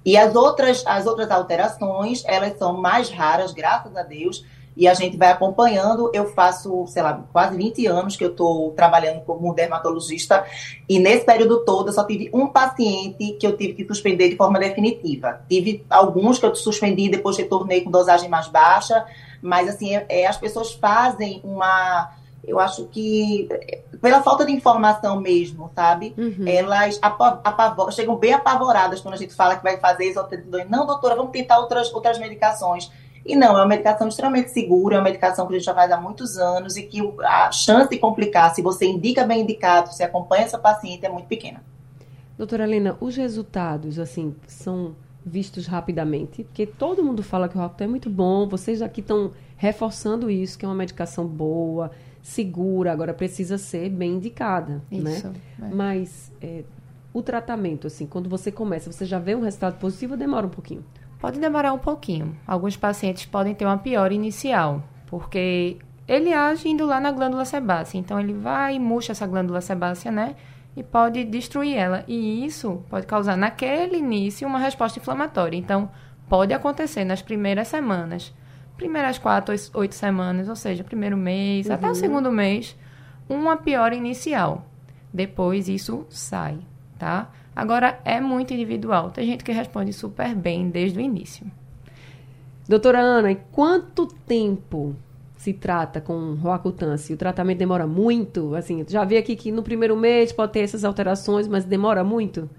E 0.03 0.17
as 0.17 0.35
outras, 0.35 0.83
as 0.87 1.05
outras 1.05 1.29
alterações, 1.29 2.23
elas 2.25 2.57
são 2.57 2.75
mais 2.77 3.09
raras, 3.11 3.53
graças 3.53 3.95
a 3.95 4.01
Deus, 4.01 4.43
e 4.81 4.87
a 4.87 4.95
gente 4.95 5.15
vai 5.15 5.29
acompanhando. 5.29 6.09
Eu 6.11 6.25
faço, 6.33 6.87
sei 6.87 7.03
lá, 7.03 7.23
quase 7.31 7.55
20 7.55 7.85
anos 7.85 8.15
que 8.15 8.25
eu 8.25 8.31
estou 8.31 8.71
trabalhando 8.71 9.21
como 9.21 9.53
dermatologista, 9.53 10.43
e 10.89 10.97
nesse 10.97 11.23
período 11.23 11.63
todo 11.63 11.89
eu 11.89 11.93
só 11.93 12.03
tive 12.03 12.31
um 12.33 12.47
paciente 12.47 13.33
que 13.33 13.45
eu 13.45 13.55
tive 13.55 13.73
que 13.73 13.85
suspender 13.85 14.29
de 14.29 14.35
forma 14.35 14.57
definitiva. 14.57 15.39
Tive 15.47 15.85
alguns 15.87 16.39
que 16.39 16.47
eu 16.47 16.55
suspendi 16.55 17.09
depois 17.09 17.37
retornei 17.37 17.81
com 17.81 17.91
dosagem 17.91 18.27
mais 18.27 18.47
baixa, 18.47 19.05
mas 19.39 19.69
assim, 19.69 19.95
é, 19.95 20.03
é 20.09 20.25
as 20.25 20.37
pessoas 20.37 20.73
fazem 20.73 21.39
uma 21.43 22.09
eu 22.43 22.59
acho 22.59 22.85
que 22.85 23.47
pela 24.01 24.23
falta 24.23 24.43
de 24.43 24.51
informação 24.51 25.21
mesmo, 25.21 25.69
sabe? 25.75 26.15
Uhum. 26.17 26.47
Elas 26.47 26.99
chegam 27.91 28.15
bem 28.15 28.33
apavoradas 28.33 28.99
quando 28.99 29.13
a 29.13 29.17
gente 29.17 29.35
fala 29.35 29.55
que 29.55 29.61
vai 29.61 29.77
fazer 29.77 30.09
isotretinoína. 30.09 30.67
Não, 30.67 30.87
doutora, 30.87 31.15
vamos 31.15 31.31
tentar 31.31 31.59
outras, 31.59 31.93
outras 31.93 32.17
medicações. 32.17 32.91
E 33.25 33.35
não, 33.35 33.49
é 33.49 33.61
uma 33.61 33.67
medicação 33.67 34.07
extremamente 34.07 34.51
segura, 34.51 34.95
é 34.95 34.97
uma 34.97 35.03
medicação 35.03 35.45
que 35.47 35.53
a 35.53 35.57
gente 35.57 35.65
já 35.65 35.73
faz 35.73 35.91
há 35.91 35.99
muitos 35.99 36.37
anos 36.37 36.75
e 36.75 36.83
que 36.83 36.99
a 37.23 37.51
chance 37.51 37.89
de 37.89 37.99
complicar, 37.99 38.53
se 38.53 38.61
você 38.61 38.85
indica 38.85 39.23
bem 39.25 39.41
indicado, 39.41 39.93
se 39.93 40.03
acompanha 40.03 40.43
essa 40.43 40.57
paciente, 40.57 41.05
é 41.05 41.09
muito 41.09 41.27
pequena. 41.27 41.63
Doutora 42.37 42.63
Helena, 42.63 42.97
os 42.99 43.15
resultados, 43.15 43.99
assim, 43.99 44.35
são 44.47 44.95
vistos 45.23 45.67
rapidamente? 45.67 46.43
Porque 46.43 46.65
todo 46.65 47.03
mundo 47.03 47.21
fala 47.21 47.47
que 47.47 47.55
o 47.55 47.59
Roacutan 47.59 47.83
é 47.83 47.87
muito 47.87 48.09
bom, 48.09 48.47
vocês 48.47 48.81
aqui 48.81 49.01
estão 49.01 49.31
reforçando 49.55 50.29
isso, 50.29 50.57
que 50.57 50.65
é 50.65 50.67
uma 50.67 50.73
medicação 50.73 51.27
boa, 51.27 51.91
segura, 52.21 52.91
agora 52.91 53.13
precisa 53.13 53.57
ser 53.57 53.89
bem 53.89 54.13
indicada, 54.13 54.81
né? 54.91 55.11
isso, 55.11 55.27
né? 55.27 55.33
É. 55.61 55.73
Mas 55.73 56.31
é, 56.41 56.63
o 57.13 57.21
tratamento, 57.21 57.87
assim, 57.87 58.05
quando 58.05 58.29
você 58.29 58.51
começa, 58.51 58.91
você 58.91 59.05
já 59.05 59.19
vê 59.19 59.35
um 59.35 59.41
resultado 59.41 59.77
positivo 59.77 60.13
ou 60.13 60.19
demora 60.19 60.47
um 60.47 60.49
pouquinho? 60.49 60.83
Pode 61.21 61.39
demorar 61.39 61.71
um 61.71 61.77
pouquinho. 61.77 62.35
Alguns 62.47 62.75
pacientes 62.75 63.25
podem 63.25 63.53
ter 63.53 63.63
uma 63.63 63.77
pior 63.77 64.11
inicial, 64.11 64.83
porque 65.05 65.77
ele 66.07 66.33
age 66.33 66.67
indo 66.67 66.83
lá 66.83 66.99
na 66.99 67.11
glândula 67.11 67.45
sebácea. 67.45 67.99
Então, 67.99 68.19
ele 68.19 68.33
vai 68.33 68.75
e 68.75 68.79
murcha 68.79 69.11
essa 69.11 69.27
glândula 69.27 69.61
sebácea, 69.61 70.11
né? 70.11 70.35
E 70.75 70.81
pode 70.81 71.23
destruir 71.23 71.75
ela. 71.75 72.03
E 72.07 72.43
isso 72.43 72.83
pode 72.89 73.05
causar, 73.05 73.37
naquele 73.37 73.97
início, 73.97 74.47
uma 74.47 74.57
resposta 74.57 74.97
inflamatória. 74.97 75.55
Então, 75.55 75.91
pode 76.27 76.55
acontecer 76.55 77.05
nas 77.05 77.21
primeiras 77.21 77.67
semanas. 77.67 78.33
Primeiras 78.75 79.19
quatro, 79.19 79.53
oito 79.75 79.93
semanas, 79.93 80.49
ou 80.49 80.55
seja, 80.55 80.83
primeiro 80.83 81.15
mês, 81.15 81.67
uhum. 81.67 81.75
até 81.75 81.85
o 81.85 81.89
uhum. 81.89 81.95
segundo 81.95 82.31
mês, 82.31 82.75
uma 83.29 83.57
pior 83.57 83.93
inicial. 83.93 84.65
Depois, 85.13 85.69
isso 85.69 86.03
sai, 86.09 86.57
tá? 86.97 87.29
Agora, 87.55 87.99
é 88.05 88.19
muito 88.19 88.53
individual. 88.53 89.11
Tem 89.11 89.25
gente 89.25 89.43
que 89.43 89.51
responde 89.51 89.91
super 89.93 90.33
bem 90.33 90.69
desde 90.69 90.97
o 90.97 91.01
início. 91.01 91.45
Doutora 92.67 92.99
Ana, 92.99 93.35
quanto 93.51 94.07
tempo 94.07 94.95
se 95.35 95.51
trata 95.51 95.99
com 95.99 96.35
Roacutan? 96.35 96.95
Se 96.97 97.13
o 97.13 97.17
tratamento 97.17 97.57
demora 97.57 97.85
muito? 97.85 98.55
Assim, 98.55 98.85
já 98.87 99.03
vi 99.03 99.17
aqui 99.17 99.35
que 99.35 99.51
no 99.51 99.63
primeiro 99.63 99.97
mês 99.97 100.31
pode 100.31 100.53
ter 100.53 100.61
essas 100.61 100.85
alterações, 100.85 101.47
mas 101.47 101.65
demora 101.65 102.03
muito? 102.03 102.49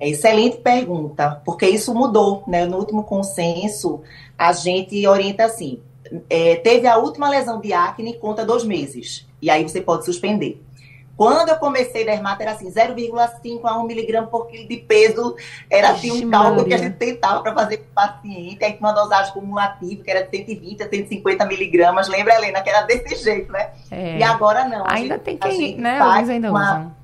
É 0.00 0.08
excelente 0.08 0.56
pergunta, 0.56 1.42
porque 1.44 1.68
isso 1.68 1.94
mudou, 1.94 2.42
né? 2.48 2.64
No 2.64 2.78
último 2.78 3.04
consenso, 3.04 4.00
a 4.36 4.50
gente 4.52 5.06
orienta 5.06 5.44
assim: 5.44 5.78
é, 6.28 6.56
teve 6.56 6.86
a 6.86 6.96
última 6.96 7.28
lesão 7.28 7.60
de 7.60 7.72
acne, 7.72 8.14
conta 8.14 8.44
dois 8.44 8.64
meses. 8.64 9.26
E 9.42 9.50
aí 9.50 9.62
você 9.62 9.80
pode 9.80 10.06
suspender. 10.06 10.60
Quando 11.20 11.50
eu 11.50 11.56
comecei 11.56 12.02
dermato, 12.02 12.40
era 12.40 12.52
assim, 12.52 12.72
0,5 12.72 13.60
a 13.64 13.78
1 13.78 13.86
miligrama 13.86 14.26
por 14.26 14.46
quilo 14.46 14.66
de 14.66 14.78
peso. 14.78 15.36
Era 15.68 15.90
assim 15.90 16.24
um 16.24 16.30
cálculo 16.30 16.64
que 16.64 16.72
a 16.72 16.78
gente 16.78 16.96
tentava 16.96 17.42
para 17.42 17.52
fazer 17.52 17.76
com 17.76 17.90
o 17.90 17.94
paciente. 17.94 18.64
Aí 18.64 18.72
tinha 18.72 18.80
uma 18.80 18.92
dosagem 18.92 19.30
cumulativa, 19.34 20.02
que 20.02 20.10
era 20.10 20.22
de 20.22 20.34
120 20.34 20.82
a 20.82 20.88
150 20.88 21.44
miligramas. 21.44 22.08
Lembra, 22.08 22.36
Helena, 22.36 22.62
que 22.62 22.70
era 22.70 22.86
desse 22.86 23.16
jeito, 23.16 23.52
né? 23.52 23.68
É. 23.90 24.16
E 24.16 24.22
agora 24.22 24.66
não. 24.66 24.82
Ainda 24.88 25.16
gente, 25.16 25.24
tem 25.24 25.36
que, 25.36 25.74
né? 25.74 25.98
Faz 25.98 26.30
ainda 26.30 26.48
uma... 26.48 26.62
usam. 26.62 26.96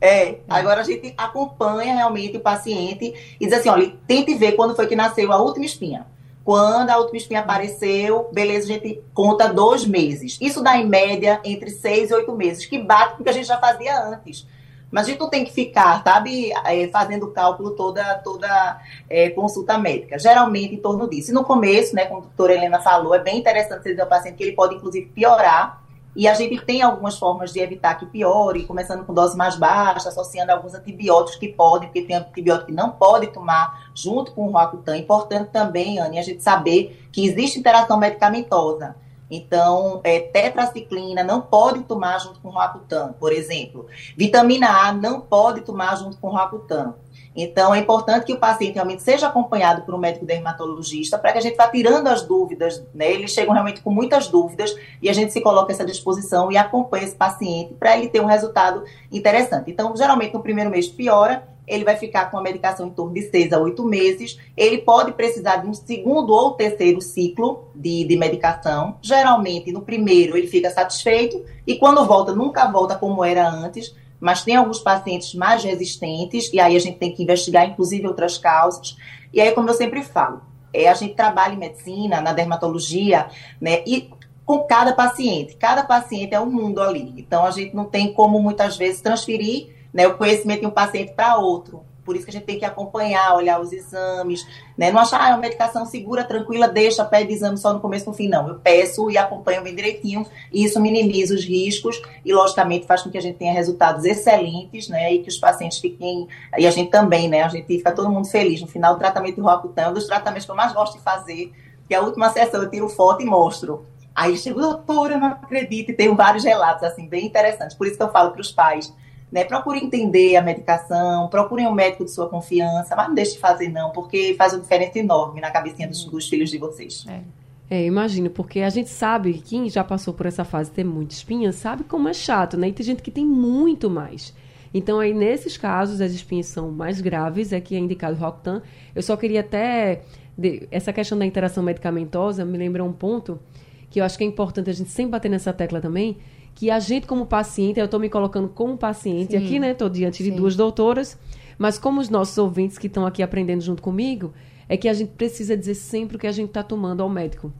É, 0.00 0.28
é, 0.30 0.38
agora 0.48 0.80
a 0.80 0.84
gente 0.84 1.12
acompanha 1.18 1.94
realmente 1.94 2.38
o 2.38 2.40
paciente 2.40 3.36
e 3.38 3.44
diz 3.44 3.52
assim, 3.52 3.68
olha, 3.68 3.92
tente 4.06 4.34
ver 4.34 4.52
quando 4.52 4.74
foi 4.74 4.86
que 4.86 4.96
nasceu 4.96 5.30
a 5.30 5.36
última 5.36 5.66
espinha. 5.66 6.06
Quando 6.44 6.90
a 6.90 7.16
espinha 7.16 7.40
apareceu, 7.40 8.28
beleza, 8.30 8.66
a 8.66 8.74
gente 8.74 9.02
conta 9.14 9.48
dois 9.48 9.86
meses. 9.86 10.36
Isso 10.40 10.62
dá, 10.62 10.76
em 10.76 10.86
média, 10.86 11.40
entre 11.42 11.70
seis 11.70 12.10
e 12.10 12.14
oito 12.14 12.32
meses, 12.32 12.66
que 12.66 12.78
bate 12.78 13.16
com 13.16 13.22
o 13.22 13.24
que 13.24 13.30
a 13.30 13.32
gente 13.32 13.46
já 13.46 13.56
fazia 13.58 13.98
antes. 13.98 14.46
Mas 14.90 15.06
a 15.06 15.10
gente 15.10 15.20
não 15.20 15.30
tem 15.30 15.44
que 15.44 15.52
ficar, 15.52 16.04
sabe, 16.04 16.52
é, 16.52 16.86
fazendo 16.88 17.32
cálculo 17.32 17.70
toda, 17.72 18.14
toda 18.18 18.80
é, 19.08 19.30
consulta 19.30 19.78
médica. 19.78 20.18
Geralmente 20.18 20.74
em 20.74 20.78
torno 20.78 21.08
disso. 21.08 21.30
E 21.30 21.34
no 21.34 21.44
começo, 21.44 21.96
né, 21.96 22.04
como 22.04 22.20
a 22.20 22.24
doutora 22.24 22.52
Helena 22.52 22.78
falou, 22.78 23.14
é 23.14 23.18
bem 23.18 23.38
interessante 23.38 23.82
você 23.82 23.90
dizer 23.90 24.02
ao 24.02 24.08
paciente 24.08 24.36
que 24.36 24.44
ele 24.44 24.52
pode, 24.52 24.74
inclusive, 24.74 25.06
piorar 25.06 25.83
e 26.16 26.28
a 26.28 26.34
gente 26.34 26.64
tem 26.64 26.82
algumas 26.82 27.18
formas 27.18 27.52
de 27.52 27.60
evitar 27.60 27.94
que 27.94 28.06
piore, 28.06 28.64
começando 28.64 29.04
com 29.04 29.12
dose 29.12 29.36
mais 29.36 29.56
baixa, 29.56 30.08
associando 30.08 30.52
alguns 30.52 30.74
antibióticos 30.74 31.36
que 31.36 31.48
podem, 31.48 31.88
porque 31.88 32.02
tem 32.02 32.16
antibiótico 32.16 32.66
que 32.66 32.72
não 32.72 32.90
pode 32.90 33.28
tomar 33.28 33.90
junto 33.94 34.32
com 34.32 34.46
o 34.46 34.50
Roacutan. 34.50 34.96
Importante 34.96 35.50
também, 35.50 35.98
Anne, 35.98 36.18
a 36.18 36.22
gente 36.22 36.42
saber 36.42 37.08
que 37.10 37.26
existe 37.26 37.58
interação 37.58 37.98
medicamentosa. 37.98 38.94
Então, 39.30 40.00
é, 40.04 40.20
tetraciclina 40.20 41.24
não 41.24 41.40
pode 41.40 41.82
tomar 41.84 42.18
junto 42.18 42.40
com 42.40 42.50
Roacutan, 42.50 43.14
por 43.18 43.32
exemplo. 43.32 43.86
Vitamina 44.16 44.68
A 44.68 44.92
não 44.92 45.20
pode 45.20 45.62
tomar 45.62 45.96
junto 45.96 46.18
com 46.18 46.28
Roacutan. 46.28 46.94
Então, 47.36 47.74
é 47.74 47.80
importante 47.80 48.26
que 48.26 48.32
o 48.32 48.38
paciente 48.38 48.74
realmente 48.74 49.02
seja 49.02 49.26
acompanhado 49.26 49.82
por 49.82 49.94
um 49.94 49.98
médico 49.98 50.24
dermatologista 50.24 51.18
para 51.18 51.32
que 51.32 51.38
a 51.38 51.40
gente 51.40 51.56
vá 51.56 51.66
tirando 51.66 52.06
as 52.06 52.22
dúvidas, 52.22 52.84
né? 52.94 53.10
Eles 53.10 53.32
chegam 53.32 53.52
realmente 53.52 53.80
com 53.80 53.90
muitas 53.90 54.28
dúvidas 54.28 54.74
e 55.02 55.08
a 55.08 55.12
gente 55.12 55.32
se 55.32 55.40
coloca 55.40 55.72
essa 55.72 55.84
disposição 55.84 56.52
e 56.52 56.56
acompanha 56.56 57.04
esse 57.04 57.16
paciente 57.16 57.74
para 57.74 57.98
ele 57.98 58.08
ter 58.08 58.20
um 58.20 58.26
resultado 58.26 58.84
interessante. 59.10 59.70
Então, 59.70 59.96
geralmente, 59.96 60.34
no 60.34 60.42
primeiro 60.42 60.70
mês 60.70 60.86
piora, 60.86 61.48
ele 61.66 61.84
vai 61.84 61.96
ficar 61.96 62.30
com 62.30 62.38
a 62.38 62.42
medicação 62.42 62.86
em 62.86 62.90
torno 62.90 63.14
de 63.14 63.22
seis 63.22 63.52
a 63.52 63.58
oito 63.58 63.84
meses. 63.84 64.38
Ele 64.56 64.78
pode 64.78 65.12
precisar 65.12 65.56
de 65.56 65.68
um 65.68 65.74
segundo 65.74 66.32
ou 66.32 66.52
terceiro 66.52 67.00
ciclo 67.00 67.68
de, 67.74 68.04
de 68.04 68.16
medicação. 68.16 68.96
Geralmente, 69.00 69.72
no 69.72 69.82
primeiro, 69.82 70.36
ele 70.36 70.46
fica 70.46 70.70
satisfeito 70.70 71.44
e 71.66 71.76
quando 71.76 72.04
volta, 72.06 72.34
nunca 72.34 72.70
volta 72.70 72.96
como 72.96 73.24
era 73.24 73.48
antes 73.48 73.94
mas 74.24 74.42
tem 74.42 74.56
alguns 74.56 74.78
pacientes 74.78 75.34
mais 75.34 75.62
resistentes, 75.62 76.50
e 76.50 76.58
aí 76.58 76.74
a 76.74 76.78
gente 76.78 76.96
tem 76.96 77.12
que 77.12 77.22
investigar, 77.22 77.68
inclusive, 77.68 78.06
outras 78.06 78.38
causas. 78.38 78.96
E 79.30 79.38
aí, 79.38 79.52
como 79.52 79.68
eu 79.68 79.74
sempre 79.74 80.02
falo, 80.02 80.40
é, 80.72 80.88
a 80.88 80.94
gente 80.94 81.14
trabalha 81.14 81.52
em 81.52 81.58
medicina, 81.58 82.22
na 82.22 82.32
dermatologia, 82.32 83.28
né, 83.60 83.82
e 83.86 84.10
com 84.46 84.60
cada 84.60 84.94
paciente. 84.94 85.56
Cada 85.56 85.84
paciente 85.84 86.34
é 86.34 86.40
um 86.40 86.50
mundo 86.50 86.80
ali. 86.80 87.12
Então, 87.18 87.44
a 87.44 87.50
gente 87.50 87.76
não 87.76 87.84
tem 87.84 88.14
como, 88.14 88.40
muitas 88.40 88.78
vezes, 88.78 89.02
transferir 89.02 89.68
né, 89.94 90.08
o 90.08 90.18
conhecimento 90.18 90.60
de 90.60 90.66
um 90.66 90.70
paciente 90.70 91.12
para 91.12 91.36
outro. 91.36 91.84
Por 92.04 92.14
isso 92.14 92.26
que 92.26 92.30
a 92.30 92.34
gente 92.34 92.44
tem 92.44 92.58
que 92.58 92.66
acompanhar, 92.66 93.34
olhar 93.34 93.58
os 93.58 93.72
exames, 93.72 94.46
né? 94.76 94.92
Não 94.92 95.00
achar, 95.00 95.22
ah, 95.22 95.30
é 95.30 95.32
uma 95.32 95.38
medicação 95.38 95.86
segura, 95.86 96.22
tranquila, 96.22 96.68
deixa, 96.68 97.02
pede 97.02 97.32
exame 97.32 97.56
só 97.56 97.72
no 97.72 97.80
começo 97.80 98.06
no 98.06 98.14
fim. 98.14 98.28
Não, 98.28 98.46
eu 98.46 98.56
peço 98.56 99.10
e 99.10 99.16
acompanho 99.16 99.62
bem 99.62 99.74
direitinho, 99.74 100.26
e 100.52 100.64
isso 100.64 100.78
minimiza 100.80 101.34
os 101.34 101.46
riscos 101.46 102.02
e, 102.22 102.30
logicamente, 102.30 102.86
faz 102.86 103.00
com 103.00 103.10
que 103.10 103.16
a 103.16 103.22
gente 103.22 103.38
tenha 103.38 103.54
resultados 103.54 104.04
excelentes, 104.04 104.86
né? 104.86 105.14
E 105.14 105.20
que 105.20 105.30
os 105.30 105.38
pacientes 105.38 105.78
fiquem, 105.78 106.28
e 106.58 106.66
a 106.66 106.70
gente 106.70 106.90
também, 106.90 107.26
né? 107.26 107.42
A 107.42 107.48
gente 107.48 107.66
fica 107.66 107.90
todo 107.90 108.10
mundo 108.10 108.28
feliz. 108.28 108.60
No 108.60 108.66
final, 108.66 108.96
o 108.96 108.98
tratamento 108.98 109.36
de 109.36 109.40
Roacutan 109.40 109.82
é 109.82 109.88
um 109.88 109.94
dos 109.94 110.06
tratamentos 110.06 110.44
que 110.44 110.50
eu 110.50 110.56
mais 110.56 110.74
gosto 110.74 110.98
de 110.98 111.02
fazer, 111.02 111.52
que 111.88 111.94
é 111.94 111.96
a 111.96 112.02
última 112.02 112.28
sessão 112.28 112.62
eu 112.62 112.70
tiro 112.70 112.88
foto 112.90 113.22
e 113.22 113.24
mostro. 113.24 113.86
Aí 114.14 114.36
chego, 114.36 114.60
doutora, 114.60 115.16
não 115.16 115.28
acredito, 115.28 115.90
e 115.90 115.94
tenho 115.94 116.14
vários 116.14 116.44
relatos, 116.44 116.84
assim, 116.84 117.08
bem 117.08 117.24
interessantes. 117.24 117.74
Por 117.74 117.86
isso 117.86 117.96
que 117.96 118.02
eu 118.02 118.10
falo 118.10 118.30
para 118.30 118.42
os 118.42 118.52
pais, 118.52 118.92
né? 119.34 119.44
Procure 119.44 119.80
entender 119.80 120.36
a 120.36 120.42
medicação, 120.42 121.26
procurem 121.26 121.66
um 121.66 121.74
médico 121.74 122.04
de 122.04 122.10
sua 122.12 122.28
confiança, 122.28 122.94
mas 122.94 123.08
não 123.08 123.14
deixe 123.16 123.32
de 123.32 123.40
fazer 123.40 123.68
não, 123.68 123.90
porque 123.90 124.36
faz 124.38 124.52
uma 124.52 124.60
diferença 124.60 124.96
enorme 124.96 125.40
na 125.40 125.50
cabecinha 125.50 125.88
dos, 125.88 126.04
dos 126.04 126.28
filhos 126.28 126.50
de 126.50 126.56
vocês. 126.56 127.04
É. 127.08 127.20
É, 127.68 127.84
imagino, 127.84 128.30
porque 128.30 128.60
a 128.60 128.70
gente 128.70 128.90
sabe, 128.90 129.42
quem 129.44 129.68
já 129.68 129.82
passou 129.82 130.14
por 130.14 130.26
essa 130.26 130.44
fase 130.44 130.70
de 130.70 130.76
ter 130.76 130.84
muita 130.84 131.14
espinha, 131.14 131.50
sabe 131.50 131.82
como 131.82 132.08
é 132.08 132.12
chato, 132.12 132.56
né? 132.56 132.68
E 132.68 132.72
tem 132.72 132.86
gente 132.86 133.02
que 133.02 133.10
tem 133.10 133.26
muito 133.26 133.90
mais. 133.90 134.32
Então, 134.72 135.00
aí, 135.00 135.12
nesses 135.12 135.56
casos, 135.56 136.00
as 136.00 136.12
espinhas 136.12 136.46
são 136.46 136.70
mais 136.70 137.00
graves, 137.00 137.52
é 137.52 137.60
que 137.60 137.74
é 137.74 137.78
indicado 137.78 138.16
Rocutan. 138.16 138.62
Eu 138.94 139.02
só 139.02 139.16
queria 139.16 139.40
até... 139.40 140.02
De, 140.36 140.68
essa 140.70 140.92
questão 140.92 141.18
da 141.18 141.24
interação 141.24 141.62
medicamentosa 141.62 142.44
me 142.44 142.58
lembra 142.58 142.84
um 142.84 142.92
ponto 142.92 143.40
que 143.88 144.00
eu 144.00 144.04
acho 144.04 144.18
que 144.18 144.24
é 144.24 144.26
importante 144.26 144.68
a 144.68 144.72
gente 144.72 144.90
sempre 144.90 145.12
bater 145.12 145.30
nessa 145.30 145.52
tecla 145.52 145.80
também, 145.80 146.18
que 146.54 146.70
a 146.70 146.78
gente 146.78 147.06
como 147.06 147.26
paciente, 147.26 147.80
eu 147.80 147.86
estou 147.86 147.98
me 147.98 148.08
colocando 148.08 148.48
como 148.48 148.76
paciente 148.76 149.32
Sim. 149.32 149.44
aqui, 149.44 149.58
né? 149.58 149.72
Estou 149.72 149.88
diante 149.88 150.22
Sim. 150.22 150.30
de 150.30 150.36
duas 150.36 150.54
doutoras, 150.54 151.18
mas 151.58 151.78
como 151.78 152.00
os 152.00 152.08
nossos 152.08 152.36
ouvintes 152.38 152.78
que 152.78 152.86
estão 152.86 153.04
aqui 153.04 153.22
aprendendo 153.22 153.60
junto 153.60 153.82
comigo, 153.82 154.32
é 154.68 154.76
que 154.76 154.88
a 154.88 154.94
gente 154.94 155.10
precisa 155.10 155.56
dizer 155.56 155.74
sempre 155.74 156.16
o 156.16 156.18
que 156.18 156.26
a 156.26 156.32
gente 156.32 156.48
está 156.48 156.62
tomando 156.62 157.02
ao 157.02 157.08
médico. 157.08 157.52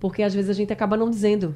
Porque 0.00 0.22
às 0.22 0.34
vezes 0.34 0.50
a 0.50 0.54
gente 0.54 0.72
acaba 0.72 0.96
não 0.96 1.10
dizendo. 1.10 1.54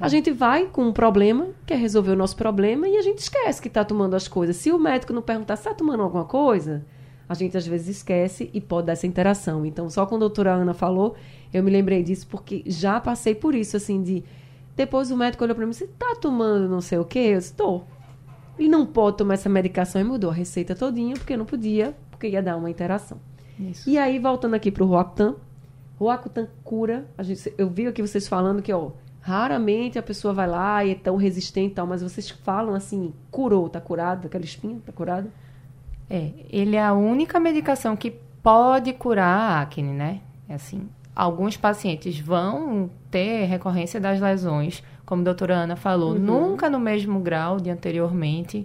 A 0.00 0.06
é. 0.06 0.08
gente 0.08 0.30
vai 0.30 0.66
com 0.66 0.84
um 0.84 0.92
problema, 0.92 1.48
quer 1.66 1.78
resolver 1.78 2.12
o 2.12 2.16
nosso 2.16 2.36
problema, 2.36 2.88
e 2.88 2.96
a 2.96 3.02
gente 3.02 3.18
esquece 3.18 3.60
que 3.60 3.68
está 3.68 3.84
tomando 3.84 4.14
as 4.14 4.28
coisas. 4.28 4.56
Se 4.56 4.70
o 4.70 4.78
médico 4.78 5.12
não 5.12 5.22
perguntar 5.22 5.56
se 5.56 5.62
está 5.62 5.74
tomando 5.74 6.02
alguma 6.02 6.24
coisa, 6.24 6.84
a 7.28 7.34
gente 7.34 7.56
às 7.56 7.66
vezes 7.66 7.98
esquece 7.98 8.48
e 8.54 8.60
pode 8.60 8.86
dar 8.86 8.92
essa 8.92 9.06
interação. 9.06 9.66
Então, 9.66 9.90
só 9.90 10.06
quando 10.06 10.22
a 10.22 10.28
doutora 10.28 10.52
Ana 10.52 10.72
falou, 10.72 11.14
eu 11.52 11.62
me 11.62 11.70
lembrei 11.70 12.02
disso, 12.02 12.26
porque 12.30 12.62
já 12.66 13.00
passei 13.00 13.34
por 13.34 13.54
isso, 13.54 13.76
assim, 13.76 14.02
de. 14.02 14.24
Depois 14.78 15.10
o 15.10 15.16
médico 15.16 15.42
olhou 15.42 15.56
para 15.56 15.66
mim, 15.66 15.72
você 15.72 15.86
está 15.86 16.14
tomando 16.14 16.68
não 16.68 16.80
sei 16.80 16.98
o 16.98 17.04
quê? 17.04 17.18
Eu 17.18 17.38
estou. 17.38 17.84
E 18.56 18.68
não 18.68 18.86
pode 18.86 19.16
tomar 19.16 19.34
essa 19.34 19.48
medicação 19.48 20.00
e 20.00 20.04
mudou 20.04 20.30
a 20.30 20.32
receita 20.32 20.72
todinha, 20.72 21.14
porque 21.16 21.36
não 21.36 21.44
podia, 21.44 21.96
porque 22.12 22.28
ia 22.28 22.40
dar 22.40 22.56
uma 22.56 22.70
interação. 22.70 23.18
Isso. 23.58 23.90
E 23.90 23.98
aí, 23.98 24.20
voltando 24.20 24.54
aqui 24.54 24.70
para 24.70 24.84
o 24.84 24.86
Roacutan, 24.86 25.34
Roacutan 25.98 26.46
cura. 26.62 27.08
A 27.18 27.24
gente, 27.24 27.52
eu 27.58 27.68
vi 27.68 27.88
aqui 27.88 28.00
vocês 28.00 28.28
falando 28.28 28.62
que, 28.62 28.72
ó, 28.72 28.92
raramente 29.20 29.98
a 29.98 30.02
pessoa 30.02 30.32
vai 30.32 30.46
lá 30.46 30.84
e 30.84 30.92
é 30.92 30.94
tão 30.94 31.16
resistente 31.16 31.72
e 31.72 31.74
tal, 31.74 31.84
mas 31.84 32.00
vocês 32.00 32.30
falam 32.30 32.72
assim, 32.72 33.12
curou, 33.32 33.68
tá 33.68 33.80
curado, 33.80 34.28
aquela 34.28 34.44
espinha, 34.44 34.80
tá 34.86 34.92
curado? 34.92 35.28
É, 36.08 36.30
ele 36.50 36.76
é 36.76 36.84
a 36.84 36.92
única 36.92 37.40
medicação 37.40 37.96
que 37.96 38.12
pode 38.44 38.92
curar 38.92 39.26
a 39.26 39.60
acne, 39.62 39.92
né? 39.92 40.20
É 40.48 40.54
assim, 40.54 40.88
alguns 41.18 41.56
pacientes 41.56 42.20
vão 42.20 42.88
ter 43.10 43.46
recorrência 43.46 44.00
das 44.00 44.20
lesões, 44.20 44.84
como 45.04 45.22
a 45.22 45.24
doutora 45.24 45.56
Ana 45.56 45.74
falou, 45.74 46.12
uhum. 46.12 46.18
nunca 46.20 46.70
no 46.70 46.78
mesmo 46.78 47.18
grau 47.18 47.58
de 47.58 47.70
anteriormente, 47.70 48.64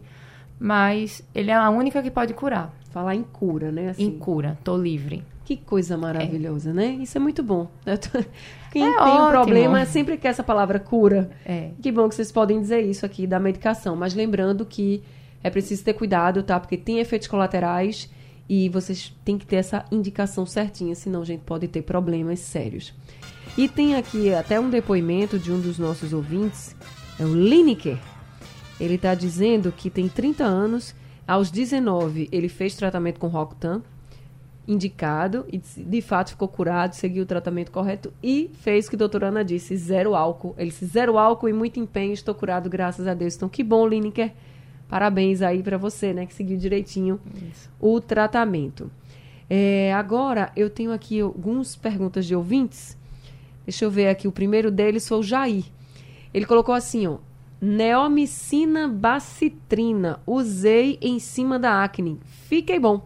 mas 0.59 1.27
ele 1.33 1.49
é 1.49 1.55
a 1.55 1.71
única 1.71 2.03
que 2.03 2.11
pode 2.11 2.35
curar. 2.35 2.71
Falar 2.91 3.15
em 3.15 3.23
cura, 3.23 3.71
né? 3.71 3.89
Assim. 3.89 4.03
Em 4.03 4.19
cura, 4.19 4.55
tô 4.63 4.77
livre. 4.77 5.23
Que 5.43 5.57
coisa 5.57 5.97
maravilhosa, 5.97 6.69
é. 6.69 6.73
né? 6.73 6.85
Isso 7.01 7.17
é 7.17 7.19
muito 7.19 7.41
bom. 7.41 7.67
Quem 8.71 8.87
é 8.87 8.97
tem 8.97 9.03
ótimo. 9.03 9.27
um 9.27 9.31
problema 9.31 9.85
sempre 9.87 10.15
quer 10.15 10.27
essa 10.27 10.43
palavra 10.43 10.79
cura. 10.79 11.31
É. 11.43 11.71
Que 11.81 11.91
bom 11.91 12.07
que 12.07 12.13
vocês 12.13 12.31
podem 12.31 12.61
dizer 12.61 12.81
isso 12.81 13.03
aqui 13.03 13.25
da 13.25 13.39
medicação. 13.39 13.95
Mas 13.95 14.13
lembrando 14.13 14.63
que 14.63 15.01
é 15.43 15.49
preciso 15.49 15.83
ter 15.83 15.93
cuidado, 15.93 16.43
tá? 16.43 16.59
Porque 16.59 16.77
tem 16.77 16.99
efeitos 16.99 17.27
colaterais 17.27 18.09
e 18.47 18.69
vocês 18.69 19.13
têm 19.23 19.37
que 19.37 19.45
ter 19.45 19.57
essa 19.57 19.85
indicação 19.91 20.45
certinha, 20.45 20.95
senão 20.95 21.21
a 21.21 21.25
gente 21.25 21.41
pode 21.41 21.67
ter 21.67 21.81
problemas 21.81 22.39
sérios. 22.39 22.93
E 23.57 23.67
tem 23.67 23.95
aqui 23.95 24.33
até 24.33 24.59
um 24.59 24.69
depoimento 24.69 25.37
de 25.39 25.51
um 25.51 25.59
dos 25.59 25.77
nossos 25.77 26.13
ouvintes, 26.13 26.75
é 27.19 27.23
o 27.23 27.33
Lineker. 27.33 27.97
Ele 28.79 28.95
está 28.95 29.13
dizendo 29.13 29.71
que 29.71 29.89
tem 29.89 30.09
30 30.09 30.43
anos 30.43 30.95
aos 31.27 31.49
19, 31.49 32.27
ele 32.31 32.49
fez 32.49 32.75
tratamento 32.75 33.19
com 33.19 33.27
Rocutan, 33.27 33.81
indicado, 34.67 35.45
e 35.51 35.57
de 35.57 36.01
fato 36.01 36.31
ficou 36.31 36.47
curado, 36.47 36.93
seguiu 36.95 37.23
o 37.23 37.25
tratamento 37.25 37.71
correto 37.71 38.13
e 38.21 38.49
fez 38.61 38.87
o 38.87 38.89
que 38.89 38.95
a 38.95 38.99
doutora 38.99 39.27
Ana 39.27 39.43
disse, 39.43 39.75
zero 39.77 40.15
álcool. 40.15 40.55
Ele 40.57 40.69
disse, 40.69 40.85
zero 40.85 41.17
álcool 41.17 41.49
e 41.49 41.53
muito 41.53 41.79
empenho, 41.79 42.13
estou 42.13 42.33
curado, 42.33 42.69
graças 42.69 43.07
a 43.07 43.13
Deus. 43.13 43.35
Então, 43.35 43.49
que 43.49 43.63
bom, 43.63 43.87
Lineker. 43.87 44.31
Parabéns 44.93 45.41
aí 45.41 45.63
para 45.63 45.75
você, 45.75 46.13
né, 46.13 46.27
que 46.27 46.35
seguiu 46.35 46.55
direitinho 46.55 47.19
Isso. 47.49 47.67
o 47.79 47.99
tratamento. 47.99 48.91
É, 49.49 49.91
agora, 49.91 50.51
eu 50.55 50.69
tenho 50.69 50.93
aqui 50.93 51.19
algumas 51.19 51.75
perguntas 51.75 52.27
de 52.27 52.35
ouvintes. 52.35 52.95
Deixa 53.65 53.85
eu 53.85 53.89
ver 53.89 54.09
aqui. 54.09 54.27
O 54.27 54.31
primeiro 54.31 54.69
deles 54.69 55.07
foi 55.07 55.17
o 55.17 55.23
Jair. 55.23 55.65
Ele 56.31 56.45
colocou 56.45 56.75
assim, 56.75 57.07
ó. 57.07 57.17
Neomicina 57.59 58.87
bacitrina. 58.87 60.19
Usei 60.27 60.99
em 61.01 61.17
cima 61.17 61.57
da 61.57 61.83
acne. 61.83 62.19
Fiquei 62.47 62.77
bom. 62.77 63.01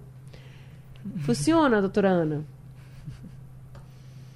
Funciona, 1.20 1.80
doutora 1.80 2.10
Ana? 2.10 2.46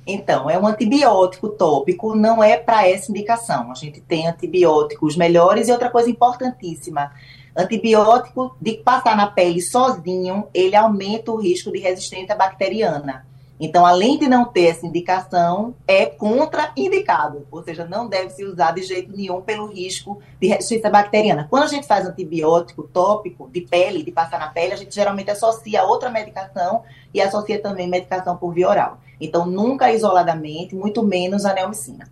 Então, 0.08 0.50
é 0.50 0.58
um 0.58 0.66
antibiótico 0.66 1.50
tópico, 1.50 2.16
não 2.16 2.42
é 2.42 2.56
para 2.56 2.88
essa 2.88 3.12
indicação. 3.12 3.70
A 3.70 3.76
gente 3.76 4.00
tem 4.00 4.26
antibióticos 4.26 5.18
melhores 5.18 5.68
e 5.68 5.72
outra 5.74 5.90
coisa 5.90 6.10
importantíssima. 6.10 7.12
Antibiótico 7.56 8.56
de 8.62 8.78
passar 8.78 9.16
na 9.16 9.28
pele 9.28 9.62
sozinho, 9.62 10.48
ele 10.54 10.76
aumenta 10.76 11.32
o 11.32 11.36
risco 11.36 11.72
de 11.72 11.80
resistência 11.80 12.36
bacteriana. 12.36 13.26
Então, 13.64 13.86
além 13.86 14.18
de 14.18 14.28
não 14.28 14.46
ter 14.46 14.70
essa 14.70 14.88
indicação, 14.88 15.76
é 15.88 16.08
contraindicado, 16.08 17.46
ou 17.52 17.62
seja, 17.62 17.86
não 17.86 18.08
deve 18.08 18.32
se 18.32 18.44
usar 18.44 18.72
de 18.72 18.82
jeito 18.82 19.16
nenhum 19.16 19.40
pelo 19.40 19.68
risco 19.68 20.20
de 20.40 20.48
resistência 20.48 20.90
bacteriana. 20.90 21.46
Quando 21.48 21.66
a 21.66 21.68
gente 21.68 21.86
faz 21.86 22.08
antibiótico 22.08 22.90
tópico 22.92 23.48
de 23.52 23.62
pele, 23.62 24.02
de 24.02 24.12
passar 24.12 24.40
na 24.40 24.48
pele, 24.48 24.74
a 24.74 24.78
gente 24.78 24.96
geralmente 24.96 25.30
associa 25.30 25.84
outra 25.84 26.10
medicação 26.10 26.82
e 27.14 27.22
associa 27.22 27.62
também 27.62 27.88
medicação 27.88 28.36
por 28.36 28.52
via 28.52 28.68
oral. 28.68 28.98
Então, 29.20 29.46
nunca 29.46 29.94
isoladamente, 29.94 30.74
muito 30.74 31.04
menos 31.04 31.46
a 31.46 31.54
neomicina. 31.54 32.10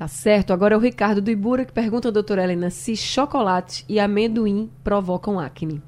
Tá 0.00 0.08
certo. 0.08 0.54
Agora 0.54 0.74
é 0.74 0.78
o 0.78 0.80
Ricardo 0.80 1.20
do 1.20 1.30
Ibura 1.30 1.62
que 1.62 1.74
pergunta, 1.74 2.10
doutora 2.10 2.42
Helena, 2.42 2.70
se 2.70 2.96
chocolate 2.96 3.84
e 3.86 4.00
amendoim 4.00 4.70
provocam 4.82 5.38
acne. 5.38 5.82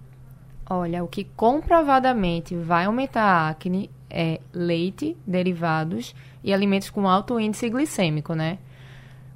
Olha, 0.69 1.03
o 1.03 1.09
que 1.09 1.25
comprovadamente 1.25 2.55
vai 2.55 2.85
aumentar 2.85 3.23
a 3.23 3.49
acne 3.49 3.89
é 4.11 4.39
leite, 4.53 5.17
derivados 5.27 6.15
e 6.45 6.53
alimentos 6.53 6.91
com 6.91 7.09
alto 7.09 7.41
índice 7.41 7.71
glicêmico, 7.71 8.35
né? 8.35 8.59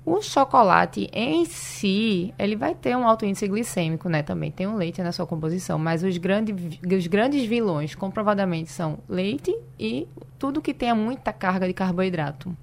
O 0.05 0.21
chocolate 0.21 1.09
em 1.11 1.47
si, 1.47 2.35
ele 2.39 2.55
vai 2.55 2.75
ter 2.75 2.95
um 2.99 3.09
alto 3.09 3.25
índice 3.25 3.49
glicêmico, 3.49 4.11
né? 4.11 4.23
Também 4.23 4.51
tem 4.51 4.67
um 4.67 4.77
leite 4.77 5.01
na 5.01 5.11
sua 5.11 5.27
composição, 5.27 5.79
mas 5.79 6.03
os, 6.03 6.19
grande, 6.19 6.55
os 6.95 7.07
grandes 7.07 7.47
vilões, 7.47 7.95
comprovadamente, 7.95 8.71
são 8.71 8.99
leite 9.09 9.57
e 9.81 10.07
tudo 10.39 10.61
que 10.61 10.75
tenha 10.75 10.95
muita 10.95 11.33
carga 11.33 11.67
de 11.67 11.73
carboidrato. 11.73 12.55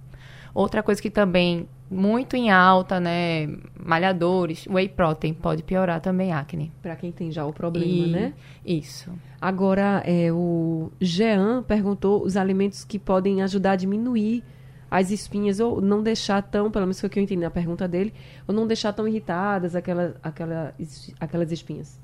Outra 0.54 0.84
coisa 0.84 1.02
que 1.02 1.10
também 1.10 1.68
muito 1.90 2.36
em 2.36 2.52
alta, 2.52 3.00
né? 3.00 3.48
Malhadores, 3.80 4.66
whey 4.68 4.90
protein 4.90 5.34
pode 5.34 5.64
piorar 5.64 6.02
também 6.02 6.32
acne. 6.32 6.72
Para 6.82 6.96
quem 6.96 7.12
tem 7.12 7.32
já 7.32 7.46
o 7.46 7.54
problema, 7.54 7.88
e... 7.88 8.12
né? 8.12 8.34
Isso. 8.66 9.12
Agora, 9.40 10.04
é, 10.06 10.32
o 10.32 10.92
Jean 11.00 11.64
perguntou 11.64 12.24
os 12.24 12.38
alimentos 12.38 12.84
que 12.84 12.98
podem 12.98 13.42
ajudar 13.42 13.72
a 13.72 13.76
diminuir 13.76 14.44
as 14.90 15.10
espinhas 15.10 15.60
ou 15.60 15.82
não 15.82 16.04
deixar 16.04 16.42
tão, 16.44 16.70
pelo 16.70 16.86
menos 16.86 17.00
foi 17.00 17.08
o 17.08 17.10
que 17.10 17.18
eu 17.18 17.24
entendi 17.24 17.42
na 17.42 17.50
pergunta 17.50 17.88
dele, 17.88 18.14
ou 18.48 18.54
não 18.54 18.68
deixar 18.68 18.94
tão 18.94 19.08
irritadas 19.08 19.76
aquela, 19.76 20.16
aquela, 20.22 20.76
aquelas 21.20 21.52
espinhas. 21.52 22.00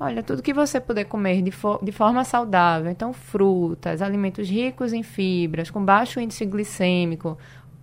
Olha, 0.00 0.24
tudo 0.24 0.42
que 0.42 0.52
você 0.52 0.80
puder 0.80 1.04
comer 1.04 1.40
de, 1.42 1.52
de 1.82 1.92
forma 1.92 2.24
saudável, 2.24 2.90
então 2.90 3.12
frutas, 3.12 4.02
alimentos 4.02 4.48
ricos 4.48 4.92
em 4.92 5.04
fibras, 5.04 5.70
com 5.70 5.84
baixo 5.84 6.18
índice 6.18 6.44
glicêmico, 6.44 7.38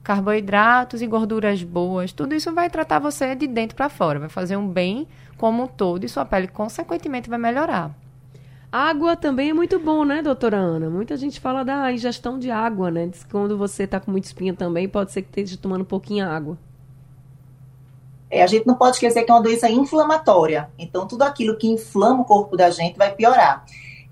carboidratos 0.09 1.03
e 1.03 1.05
gorduras 1.05 1.61
boas, 1.61 2.11
tudo 2.11 2.33
isso 2.33 2.51
vai 2.51 2.67
tratar 2.67 2.97
você 2.97 3.35
de 3.35 3.45
dentro 3.45 3.75
para 3.75 3.89
fora, 3.89 4.17
vai 4.17 4.27
fazer 4.27 4.57
um 4.57 4.67
bem 4.67 5.07
como 5.37 5.61
um 5.61 5.67
todo 5.67 6.03
e 6.03 6.09
sua 6.09 6.25
pele, 6.25 6.47
consequentemente, 6.47 7.29
vai 7.29 7.37
melhorar. 7.37 7.91
Água 8.71 9.15
também 9.15 9.51
é 9.51 9.53
muito 9.53 9.77
bom, 9.77 10.03
né, 10.03 10.23
doutora 10.23 10.57
Ana? 10.57 10.89
Muita 10.89 11.15
gente 11.15 11.39
fala 11.39 11.63
da 11.63 11.93
ingestão 11.93 12.39
de 12.39 12.49
água, 12.49 12.89
né? 12.89 13.05
Diz 13.05 13.23
que 13.23 13.29
quando 13.29 13.55
você 13.55 13.83
está 13.83 13.99
com 13.99 14.09
muita 14.09 14.25
espinha 14.25 14.51
também, 14.51 14.89
pode 14.89 15.11
ser 15.11 15.21
que 15.21 15.29
esteja 15.29 15.55
tomando 15.61 15.81
um 15.81 15.85
pouquinho 15.85 16.27
água. 16.27 16.57
É, 18.31 18.41
a 18.41 18.47
gente 18.47 18.65
não 18.65 18.73
pode 18.73 18.95
esquecer 18.95 19.23
que 19.23 19.29
é 19.29 19.33
uma 19.35 19.43
doença 19.43 19.69
inflamatória. 19.69 20.71
Então, 20.79 21.07
tudo 21.07 21.21
aquilo 21.21 21.55
que 21.55 21.67
inflama 21.67 22.21
o 22.21 22.25
corpo 22.25 22.57
da 22.57 22.71
gente 22.71 22.97
vai 22.97 23.13
piorar. 23.13 23.63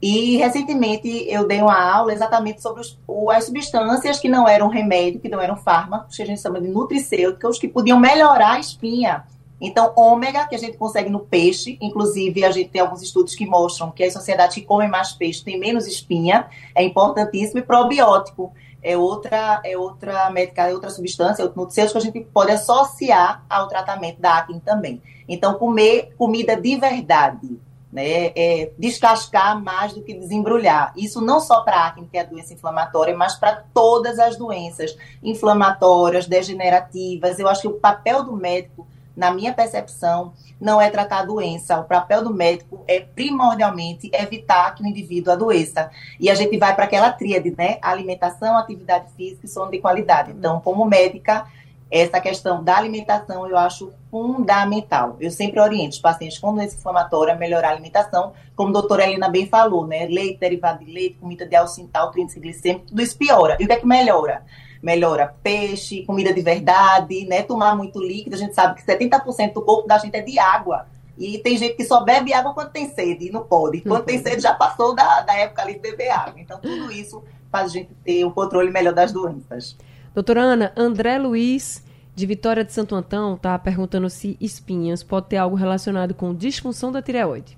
E 0.01 0.37
recentemente 0.37 1.25
eu 1.27 1.47
dei 1.47 1.61
uma 1.61 1.79
aula 1.79 2.13
exatamente 2.13 2.61
sobre 2.61 2.81
os, 2.81 2.99
as 3.31 3.45
substâncias 3.45 4.19
que 4.19 4.29
não 4.29 4.47
eram 4.47 4.67
remédio, 4.67 5.19
que 5.19 5.29
não 5.29 5.41
eram 5.41 5.57
fármacos, 5.57 6.15
que 6.15 6.21
a 6.21 6.25
gente 6.25 6.41
chama 6.41 6.61
de 6.61 6.67
nutricêuticos, 6.67 7.57
que 7.57 7.67
podiam 7.67 7.99
melhorar 7.99 8.53
a 8.53 8.59
espinha. 8.59 9.23
Então, 9.59 9.91
ômega, 9.95 10.47
que 10.47 10.53
a 10.53 10.59
gente 10.59 10.77
consegue 10.77 11.09
no 11.09 11.19
peixe, 11.19 11.79
inclusive 11.81 12.45
a 12.45 12.51
gente 12.51 12.69
tem 12.69 12.79
alguns 12.79 13.01
estudos 13.01 13.33
que 13.33 13.47
mostram 13.47 13.89
que 13.89 14.03
as 14.03 14.13
sociedades 14.13 14.53
que 14.53 14.61
comem 14.61 14.87
mais 14.87 15.13
peixe 15.13 15.43
têm 15.43 15.59
menos 15.59 15.87
espinha, 15.87 16.47
é 16.75 16.83
importantíssimo, 16.83 17.59
e 17.59 17.63
probiótico 17.63 18.53
é 18.83 18.95
outra, 18.95 19.59
é 19.65 19.75
outra 19.75 20.29
médica, 20.29 20.69
é 20.69 20.73
outra 20.73 20.91
substância, 20.91 21.41
é 21.41 21.45
outro 21.45 21.59
nutricêutico 21.59 21.99
que 21.99 22.07
a 22.07 22.11
gente 22.11 22.27
pode 22.31 22.51
associar 22.51 23.43
ao 23.49 23.67
tratamento 23.67 24.21
da 24.21 24.37
acne 24.37 24.59
também. 24.59 25.01
Então, 25.27 25.55
comer 25.55 26.13
comida 26.17 26.55
de 26.55 26.75
verdade, 26.77 27.59
né, 27.97 28.31
é 28.35 28.71
descascar 28.77 29.59
mais 29.59 29.91
do 29.91 30.03
que 30.03 30.13
desembrulhar. 30.13 30.93
Isso 30.95 31.19
não 31.19 31.39
só 31.39 31.61
para 31.61 31.77
a 31.77 31.87
acne, 31.87 32.07
que 32.07 32.15
é 32.15 32.21
a 32.21 32.25
doença 32.25 32.53
inflamatória, 32.53 33.17
mas 33.17 33.33
para 33.33 33.63
todas 33.73 34.19
as 34.19 34.37
doenças 34.37 34.95
inflamatórias, 35.23 36.27
degenerativas. 36.27 37.39
Eu 37.39 37.47
acho 37.47 37.61
que 37.61 37.67
o 37.67 37.79
papel 37.79 38.23
do 38.23 38.35
médico, 38.35 38.87
na 39.15 39.31
minha 39.31 39.51
percepção, 39.51 40.31
não 40.61 40.79
é 40.79 40.91
tratar 40.91 41.21
a 41.21 41.25
doença. 41.25 41.79
O 41.79 41.85
papel 41.85 42.23
do 42.23 42.31
médico 42.31 42.83
é 42.87 42.99
primordialmente 42.99 44.11
evitar 44.13 44.75
que 44.75 44.83
o 44.83 44.85
indivíduo 44.85 45.33
adoeça. 45.33 45.89
E 46.19 46.29
a 46.29 46.35
gente 46.35 46.55
vai 46.55 46.75
para 46.75 46.83
aquela 46.83 47.11
tríade, 47.11 47.51
né? 47.57 47.79
Alimentação, 47.81 48.55
atividade 48.55 49.07
física 49.17 49.47
e 49.47 49.49
sono 49.49 49.71
de 49.71 49.79
qualidade. 49.79 50.33
Então, 50.33 50.59
como 50.59 50.85
médica, 50.85 51.47
essa 51.89 52.19
questão 52.19 52.63
da 52.63 52.77
alimentação 52.77 53.47
eu 53.47 53.57
acho 53.57 53.91
fundamental. 54.11 55.15
Eu 55.19 55.31
sempre 55.31 55.59
oriento 55.59 55.95
os 55.95 55.99
pacientes 55.99 56.37
com 56.37 56.53
doença 56.53 56.75
inflamatória 56.75 57.33
a 57.33 57.37
melhorar 57.37 57.69
a 57.69 57.71
alimentação, 57.71 58.33
como 58.55 58.69
a 58.69 58.73
doutora 58.73 59.05
Helena 59.05 59.29
bem 59.29 59.47
falou, 59.47 59.87
né? 59.87 60.05
Leite, 60.05 60.39
derivado 60.39 60.83
de 60.83 60.91
leite, 60.91 61.17
comida 61.17 61.45
de 61.45 61.55
alto 61.55 62.19
índice 62.19 62.39
glicêmico, 62.39 62.87
tudo 62.87 63.01
isso 63.01 63.17
piora. 63.17 63.57
E 63.59 63.63
o 63.63 63.67
que 63.67 63.73
é 63.73 63.77
que 63.77 63.85
melhora? 63.85 64.43
Melhora 64.81 65.33
peixe, 65.41 66.03
comida 66.03 66.33
de 66.33 66.41
verdade, 66.41 67.25
né? 67.25 67.43
Tomar 67.43 67.75
muito 67.75 67.99
líquido. 67.99 68.35
A 68.35 68.39
gente 68.39 68.53
sabe 68.53 68.75
que 68.75 68.85
70% 68.85 69.53
do 69.53 69.61
corpo 69.61 69.87
da 69.87 69.97
gente 69.97 70.15
é 70.15 70.21
de 70.21 70.37
água. 70.37 70.87
E 71.17 71.39
tem 71.39 71.57
gente 71.57 71.75
que 71.75 71.83
só 71.83 72.03
bebe 72.03 72.31
água 72.31 72.53
quando 72.53 72.71
tem 72.71 72.89
sede, 72.89 73.27
e 73.27 73.31
não 73.31 73.43
pode. 73.43 73.81
Quando 73.81 74.03
tem 74.03 74.21
sede, 74.21 74.41
já 74.41 74.53
passou 74.53 74.93
da, 74.93 75.21
da 75.21 75.35
época 75.35 75.63
ali 75.63 75.73
de 75.73 75.79
beber 75.79 76.11
água. 76.11 76.39
Então, 76.39 76.59
tudo 76.59 76.91
isso 76.91 77.23
faz 77.51 77.71
a 77.71 77.73
gente 77.73 77.89
ter 78.03 78.23
um 78.23 78.29
controle 78.29 78.69
melhor 78.69 78.93
das 78.93 79.11
doenças. 79.11 79.75
Doutora 80.17 80.41
Ana, 80.41 80.73
André 80.75 81.19
Luiz, 81.19 81.85
de 82.15 82.25
Vitória 82.25 82.65
de 82.65 82.73
Santo 82.73 82.95
Antão, 82.95 83.35
está 83.35 83.59
perguntando 83.59 84.09
se 84.09 84.35
espinhas 84.41 85.03
pode 85.03 85.27
ter 85.27 85.37
algo 85.37 85.55
relacionado 85.55 86.15
com 86.15 86.33
disfunção 86.33 86.91
da 86.91 87.03
tireoide. 87.03 87.55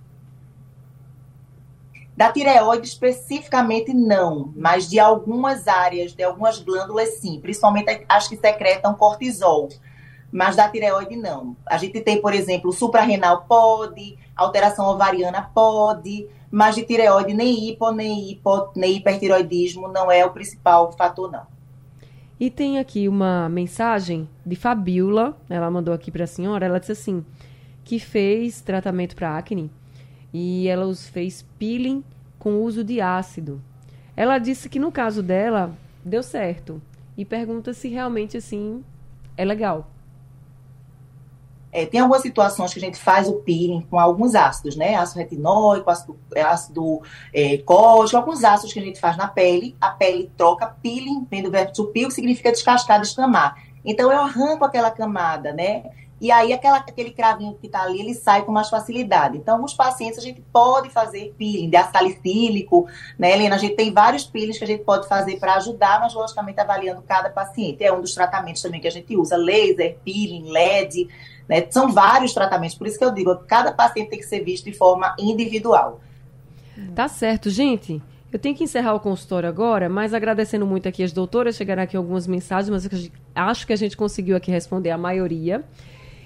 Da 2.17 2.29
tireoide 2.33 2.85
especificamente 2.85 3.93
não, 3.93 4.51
mas 4.57 4.89
de 4.89 4.99
algumas 4.99 5.69
áreas, 5.69 6.11
de 6.11 6.21
algumas 6.21 6.59
glândulas 6.59 7.19
sim, 7.19 7.39
principalmente 7.39 8.05
as 8.09 8.27
que 8.27 8.35
secretam 8.35 8.93
cortisol 8.93 9.69
mas 10.29 10.57
da 10.57 10.67
tireoide 10.67 11.15
não. 11.15 11.55
A 11.65 11.77
gente 11.77 12.01
tem, 12.01 12.21
por 12.21 12.33
exemplo, 12.33 12.73
suprarrenal 12.73 13.45
pode, 13.47 14.19
alteração 14.35 14.85
ovariana 14.85 15.49
pode, 15.55 16.27
mas 16.51 16.75
de 16.75 16.83
tireoide 16.83 17.33
nem 17.33 17.69
hipo, 17.69 17.89
nem, 17.91 18.31
hipo, 18.31 18.69
nem 18.75 18.97
hipertiroidismo 18.97 19.87
não 19.87 20.11
é 20.11 20.25
o 20.25 20.31
principal 20.31 20.91
fator, 20.91 21.31
não. 21.31 21.58
E 22.39 22.49
tem 22.49 22.79
aqui 22.79 23.09
uma 23.09 23.49
mensagem 23.49 24.29
de 24.45 24.55
Fabiola, 24.55 25.37
ela 25.49 25.69
mandou 25.69 25.93
aqui 25.93 26.09
para 26.09 26.23
a 26.23 26.27
senhora, 26.27 26.65
ela 26.65 26.79
disse 26.79 26.93
assim, 26.93 27.25
que 27.83 27.99
fez 27.99 28.61
tratamento 28.61 29.13
para 29.13 29.37
acne 29.37 29.69
e 30.33 30.67
ela 30.67 30.85
os 30.85 31.09
fez 31.09 31.45
peeling 31.57 32.01
com 32.37 32.61
uso 32.61 32.81
de 32.81 33.01
ácido. 33.01 33.61
Ela 34.15 34.37
disse 34.37 34.69
que 34.69 34.79
no 34.79 34.91
caso 34.91 35.21
dela 35.21 35.75
deu 36.05 36.23
certo 36.23 36.81
e 37.17 37.25
pergunta 37.25 37.73
se 37.73 37.89
realmente 37.89 38.37
assim 38.37 38.85
é 39.35 39.43
legal. 39.43 39.91
É, 41.71 41.85
tem 41.85 41.99
algumas 41.99 42.21
situações 42.21 42.73
que 42.73 42.79
a 42.79 42.81
gente 42.81 42.97
faz 42.97 43.27
o 43.27 43.33
peeling 43.33 43.81
com 43.89 43.99
alguns 43.99 44.33
ácidos, 44.33 44.75
né? 44.75 44.95
Ácido 44.95 45.19
retinóico, 45.19 45.89
ácido, 45.89 46.19
ácido 46.35 47.01
é, 47.33 47.57
cógico, 47.59 48.17
alguns 48.17 48.43
ácidos 48.43 48.73
que 48.73 48.79
a 48.79 48.83
gente 48.83 48.99
faz 48.99 49.15
na 49.15 49.27
pele. 49.27 49.75
A 49.79 49.91
pele 49.91 50.31
troca 50.35 50.67
peeling, 50.81 51.27
vem 51.29 51.43
do 51.43 51.51
verbo 51.51 51.71
to 51.71 51.85
peel, 51.87 52.07
que 52.07 52.15
significa 52.15 52.51
descascar, 52.51 52.99
descamar. 52.99 53.55
Então, 53.85 54.11
eu 54.11 54.19
arranco 54.19 54.65
aquela 54.65 54.91
camada, 54.91 55.53
né? 55.53 55.83
E 56.21 56.31
aí, 56.31 56.51
aquela, 56.51 56.77
aquele 56.77 57.11
cravinho 57.11 57.55
que 57.59 57.67
está 57.67 57.83
ali, 57.83 57.99
ele 57.99 58.13
sai 58.13 58.43
com 58.43 58.51
mais 58.51 58.69
facilidade. 58.69 59.37
Então, 59.37 59.63
os 59.63 59.73
pacientes, 59.73 60.19
a 60.19 60.21
gente 60.21 60.41
pode 60.51 60.89
fazer 60.89 61.33
peeling 61.37 61.69
de 61.69 61.83
salicílico, 61.91 62.87
né, 63.17 63.33
Helena? 63.33 63.55
A 63.55 63.59
gente 63.59 63.75
tem 63.75 63.93
vários 63.93 64.25
peelings 64.25 64.57
que 64.57 64.63
a 64.63 64.67
gente 64.67 64.83
pode 64.83 65.07
fazer 65.07 65.39
para 65.39 65.55
ajudar, 65.55 65.99
mas, 66.01 66.13
logicamente, 66.13 66.59
avaliando 66.59 67.01
cada 67.01 67.29
paciente. 67.29 67.83
É 67.83 67.93
um 67.93 68.01
dos 68.01 68.13
tratamentos 68.13 68.61
também 68.61 68.81
que 68.81 68.87
a 68.87 68.91
gente 68.91 69.15
usa, 69.15 69.37
laser, 69.37 69.97
peeling, 70.03 70.51
LED, 70.51 71.07
né? 71.47 71.65
São 71.69 71.91
vários 71.91 72.33
tratamentos, 72.33 72.77
por 72.77 72.85
isso 72.85 72.97
que 72.97 73.05
eu 73.05 73.11
digo, 73.11 73.35
cada 73.47 73.71
paciente 73.71 74.09
tem 74.09 74.19
que 74.19 74.25
ser 74.25 74.43
visto 74.43 74.65
de 74.65 74.73
forma 74.73 75.15
individual. 75.17 76.01
Tá 76.95 77.07
certo, 77.07 77.49
gente. 77.49 78.01
Eu 78.31 78.37
tenho 78.37 78.55
que 78.55 78.63
encerrar 78.63 78.93
o 78.93 78.99
consultório 78.99 79.49
agora, 79.49 79.89
mas 79.89 80.13
agradecendo 80.13 80.65
muito 80.65 80.87
aqui 80.87 81.01
as 81.01 81.11
doutoras, 81.11 81.55
chegaram 81.55 81.81
aqui 81.81 81.97
algumas 81.97 82.27
mensagens, 82.27 82.69
mas 82.69 83.09
acho 83.33 83.65
que 83.65 83.73
a 83.73 83.75
gente 83.75 83.97
conseguiu 83.97 84.37
aqui 84.37 84.51
responder 84.51 84.91
a 84.91 84.97
maioria. 84.97 85.63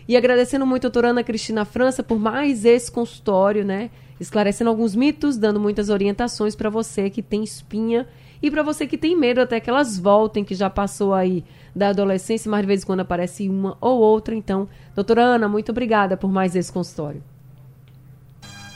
E 0.07 0.17
agradecendo 0.17 0.65
muito 0.65 0.87
a 0.87 0.89
doutora 0.89 1.09
Ana 1.09 1.23
Cristina 1.23 1.65
França 1.65 2.03
por 2.03 2.19
mais 2.19 2.65
esse 2.65 2.91
consultório, 2.91 3.63
né? 3.63 3.89
Esclarecendo 4.19 4.69
alguns 4.69 4.95
mitos, 4.95 5.37
dando 5.37 5.59
muitas 5.59 5.89
orientações 5.89 6.55
para 6.55 6.69
você 6.69 7.09
que 7.09 7.21
tem 7.21 7.43
espinha 7.43 8.07
e 8.41 8.51
para 8.51 8.61
você 8.61 8.85
que 8.85 8.97
tem 8.97 9.17
medo 9.17 9.39
até 9.39 9.59
que 9.59 9.69
elas 9.69 9.97
voltem, 9.97 10.43
que 10.43 10.53
já 10.53 10.69
passou 10.69 11.13
aí 11.13 11.43
da 11.75 11.89
adolescência, 11.89 12.51
mas 12.51 12.61
de 12.61 12.67
vez 12.67 12.83
em 12.83 12.85
quando 12.85 12.99
aparece 12.99 13.47
uma 13.47 13.77
ou 13.79 13.99
outra. 13.99 14.35
Então, 14.35 14.67
doutora 14.93 15.23
Ana, 15.23 15.47
muito 15.47 15.71
obrigada 15.71 16.17
por 16.17 16.29
mais 16.29 16.55
esse 16.55 16.71
consultório. 16.71 17.23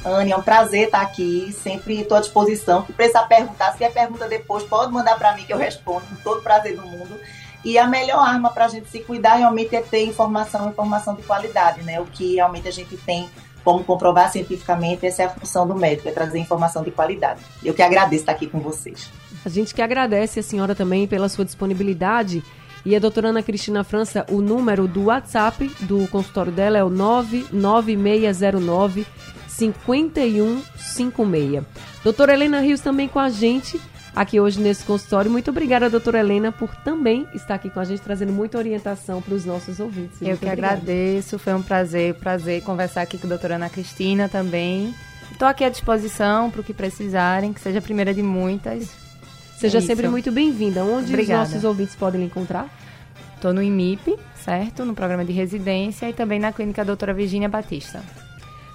Anne, 0.05 0.31
é 0.31 0.37
um 0.37 0.41
prazer 0.41 0.85
estar 0.85 1.01
aqui, 1.01 1.51
sempre 1.51 1.99
estou 1.99 2.17
à 2.17 2.21
disposição. 2.21 2.85
Se 2.85 2.93
precisar 2.93 3.23
perguntar, 3.23 3.73
se 3.73 3.79
quer 3.79 3.91
pergunta 3.91 4.27
depois, 4.27 4.63
pode 4.63 4.91
mandar 4.91 5.17
para 5.17 5.35
mim 5.35 5.43
que 5.43 5.51
eu 5.51 5.57
respondo 5.57 6.05
com 6.05 6.15
todo 6.17 6.41
prazer 6.41 6.75
do 6.75 6.83
mundo. 6.83 7.19
E 7.63 7.77
a 7.77 7.87
melhor 7.87 8.19
arma 8.19 8.49
para 8.49 8.65
a 8.65 8.67
gente 8.67 8.89
se 8.89 8.99
cuidar 8.99 9.35
realmente 9.35 9.73
é 9.75 9.81
ter 9.81 10.05
informação, 10.05 10.67
informação 10.69 11.15
de 11.15 11.21
qualidade, 11.23 11.81
né? 11.83 11.99
O 11.99 12.05
que 12.05 12.35
realmente 12.35 12.67
a 12.67 12.71
gente 12.71 12.95
tem 12.97 13.27
como 13.63 13.83
comprovar 13.83 14.31
cientificamente, 14.31 15.03
essa 15.05 15.23
é 15.23 15.25
a 15.25 15.29
função 15.29 15.67
do 15.67 15.75
médico, 15.75 16.07
é 16.07 16.11
trazer 16.13 16.39
informação 16.39 16.83
de 16.83 16.91
qualidade. 16.91 17.41
Eu 17.61 17.73
que 17.73 17.81
agradeço 17.81 18.21
estar 18.21 18.31
aqui 18.31 18.47
com 18.47 18.61
vocês. 18.61 19.11
A 19.43 19.49
gente 19.49 19.75
que 19.75 19.81
agradece 19.81 20.39
a 20.39 20.43
senhora 20.43 20.73
também 20.73 21.05
pela 21.05 21.27
sua 21.27 21.43
disponibilidade. 21.43 22.41
E 22.85 22.95
a 22.95 22.99
doutora 22.99 23.27
Ana 23.29 23.41
Cristina 23.43 23.83
França, 23.83 24.25
o 24.29 24.41
número 24.41 24.87
do 24.87 25.03
WhatsApp 25.05 25.67
do 25.81 26.07
consultório 26.07 26.53
dela 26.53 26.77
é 26.77 26.83
o 26.83 26.89
99609 26.89 29.05
5156. 29.47 31.63
Doutora 32.03 32.33
Helena 32.33 32.61
Rios 32.61 32.79
também 32.79 33.09
com 33.09 33.19
a 33.19 33.29
gente 33.29 33.81
aqui 34.21 34.39
hoje 34.39 34.59
nesse 34.59 34.83
consultório. 34.83 35.29
Muito 35.29 35.51
obrigada, 35.51 35.89
doutora 35.89 36.19
Helena, 36.19 36.51
por 36.51 36.75
também 36.77 37.27
estar 37.33 37.55
aqui 37.55 37.69
com 37.69 37.79
a 37.79 37.85
gente, 37.85 38.01
trazendo 38.01 38.33
muita 38.33 38.57
orientação 38.57 39.21
para 39.21 39.33
os 39.33 39.45
nossos 39.45 39.79
ouvintes. 39.79 40.21
Eu 40.21 40.37
que 40.37 40.45
obrigada. 40.45 40.73
agradeço, 40.73 41.37
foi 41.37 41.53
um 41.53 41.61
prazer, 41.61 42.15
prazer 42.15 42.63
conversar 42.63 43.03
aqui 43.03 43.17
com 43.17 43.27
a 43.27 43.29
doutora 43.29 43.55
Ana 43.55 43.69
Cristina 43.69 44.27
também. 44.27 44.93
Estou 45.31 45.47
aqui 45.47 45.63
à 45.63 45.69
disposição 45.69 46.49
para 46.49 46.61
o 46.61 46.63
que 46.63 46.73
precisarem, 46.73 47.53
que 47.53 47.61
seja 47.61 47.79
a 47.79 47.81
primeira 47.81 48.13
de 48.13 48.23
muitas. 48.23 48.89
Seja 49.57 49.77
é 49.77 49.81
sempre 49.81 50.07
muito 50.07 50.31
bem-vinda. 50.31 50.83
Onde 50.83 51.11
Obrigada. 51.11 51.43
os 51.43 51.49
nossos 51.49 51.63
ouvintes 51.63 51.95
podem 51.95 52.21
lhe 52.21 52.27
encontrar? 52.27 52.67
Estou 53.35 53.53
no 53.53 53.61
IMIP, 53.61 54.17
certo? 54.35 54.83
No 54.83 54.95
programa 54.95 55.23
de 55.23 55.31
residência 55.31 56.09
e 56.09 56.13
também 56.13 56.39
na 56.39 56.51
clínica 56.51 56.83
doutora 56.83 57.13
Virginia 57.13 57.47
Batista. 57.47 58.03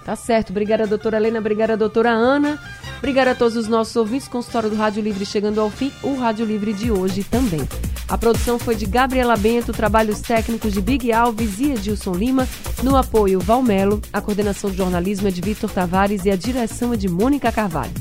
Tá 0.03 0.15
certo. 0.15 0.49
Obrigada, 0.49 0.85
doutora 0.85 1.17
Helena. 1.17 1.39
Obrigada, 1.39 1.77
doutora 1.77 2.11
Ana. 2.11 2.59
Obrigada 2.97 3.31
a 3.31 3.35
todos 3.35 3.55
os 3.55 3.67
nossos 3.67 3.95
ouvintes. 3.95 4.27
Consultório 4.27 4.69
do 4.69 4.75
Rádio 4.75 5.01
Livre 5.01 5.25
chegando 5.25 5.61
ao 5.61 5.69
fim. 5.69 5.91
O 6.03 6.15
Rádio 6.15 6.45
Livre 6.45 6.73
de 6.73 6.91
hoje 6.91 7.23
também. 7.23 7.67
A 8.07 8.17
produção 8.17 8.59
foi 8.59 8.75
de 8.75 8.85
Gabriela 8.85 9.37
Bento, 9.37 9.71
trabalhos 9.71 10.21
técnicos 10.21 10.73
de 10.73 10.81
Big 10.81 11.11
Alves 11.11 11.59
e 11.59 11.71
Edilson 11.71 12.13
Lima. 12.13 12.47
No 12.83 12.95
apoio, 12.95 13.39
Valmelo. 13.39 14.01
A 14.11 14.21
coordenação 14.21 14.69
de 14.69 14.77
jornalismo 14.77 15.27
é 15.27 15.31
de 15.31 15.41
Vitor 15.41 15.69
Tavares 15.69 16.25
e 16.25 16.31
a 16.31 16.35
direção 16.35 16.93
é 16.93 16.97
de 16.97 17.07
Mônica 17.07 17.51
Carvalho. 17.51 17.93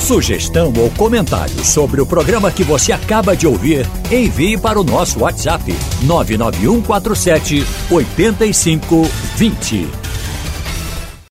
Sugestão 0.00 0.72
ou 0.78 0.90
comentário 0.92 1.64
sobre 1.64 2.00
o 2.00 2.06
programa 2.06 2.50
que 2.50 2.64
você 2.64 2.92
acaba 2.92 3.36
de 3.36 3.46
ouvir, 3.46 3.86
envie 4.10 4.56
para 4.56 4.80
o 4.80 4.84
nosso 4.84 5.20
WhatsApp 5.20 5.70
99147 6.02 7.64
8520. 7.90 10.07